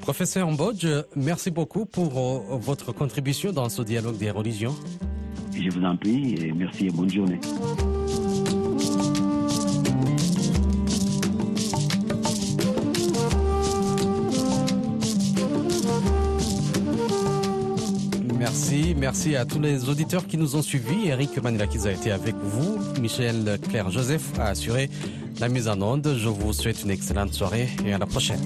Professeur 0.00 0.50
Mbodge, 0.50 0.86
merci 1.16 1.50
beaucoup 1.50 1.86
pour 1.86 2.18
euh, 2.18 2.56
votre 2.58 2.92
contribution 2.92 3.52
dans 3.52 3.68
ce 3.68 3.82
dialogue 3.82 4.16
des 4.18 4.30
religions. 4.30 4.74
Je 5.54 5.68
vous 5.70 5.84
en 5.84 5.96
prie 5.96 6.34
et 6.34 6.52
merci 6.52 6.86
et 6.86 6.90
bonne 6.90 7.10
journée. 7.10 7.40
Merci, 19.12 19.34
à 19.34 19.44
tous 19.44 19.58
les 19.58 19.88
auditeurs 19.88 20.24
qui 20.24 20.36
nous 20.36 20.54
ont 20.54 20.62
suivis. 20.62 21.08
Eric 21.08 21.42
Manilakiz 21.42 21.84
a 21.84 21.90
été 21.90 22.12
avec 22.12 22.36
vous. 22.36 22.78
Michel 23.00 23.58
Claire 23.68 23.90
Joseph 23.90 24.38
a 24.38 24.44
assuré 24.44 24.88
la 25.40 25.48
mise 25.48 25.66
en 25.66 25.82
onde. 25.82 26.14
Je 26.16 26.28
vous 26.28 26.52
souhaite 26.52 26.84
une 26.84 26.92
excellente 26.92 27.34
soirée 27.34 27.68
et 27.84 27.92
à 27.92 27.98
la 27.98 28.06
prochaine. 28.06 28.38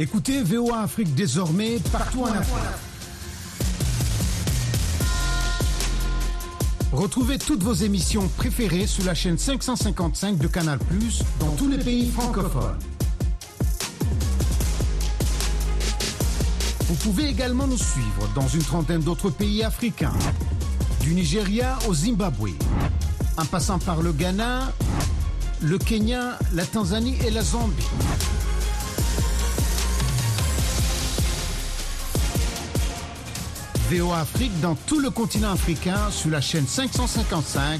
Écoutez 0.00 0.44
VOA 0.44 0.82
Afrique 0.82 1.12
désormais 1.16 1.78
partout 1.90 2.22
en 2.22 2.26
Afrique. 2.26 2.54
Retrouvez 6.92 7.36
toutes 7.38 7.64
vos 7.64 7.72
émissions 7.72 8.28
préférées 8.36 8.86
sur 8.86 9.04
la 9.04 9.14
chaîne 9.14 9.36
555 9.36 10.38
de 10.38 10.46
Canal 10.46 10.78
dans 11.40 11.50
tous 11.56 11.68
les 11.68 11.78
pays 11.78 12.10
francophones. 12.10 12.78
Vous 16.86 16.94
pouvez 16.94 17.28
également 17.28 17.66
nous 17.66 17.76
suivre 17.76 18.28
dans 18.36 18.46
une 18.46 18.62
trentaine 18.62 19.00
d'autres 19.00 19.30
pays 19.30 19.64
africains. 19.64 20.14
du 21.00 21.12
Nigeria 21.14 21.76
au 21.88 21.94
Zimbabwe, 21.94 22.50
en 23.36 23.44
passant 23.46 23.78
par 23.80 24.00
le 24.02 24.12
Ghana, 24.12 24.72
le 25.60 25.78
Kenya, 25.78 26.38
la 26.54 26.64
Tanzanie 26.64 27.16
et 27.26 27.30
la 27.30 27.42
Zambie. 27.42 27.82
VOA 33.90 34.18
Afrique 34.20 34.60
dans 34.60 34.74
tout 34.74 35.00
le 35.00 35.08
continent 35.08 35.50
africain 35.50 36.10
sur 36.10 36.28
la 36.30 36.42
chaîne 36.42 36.66
555 36.66 37.76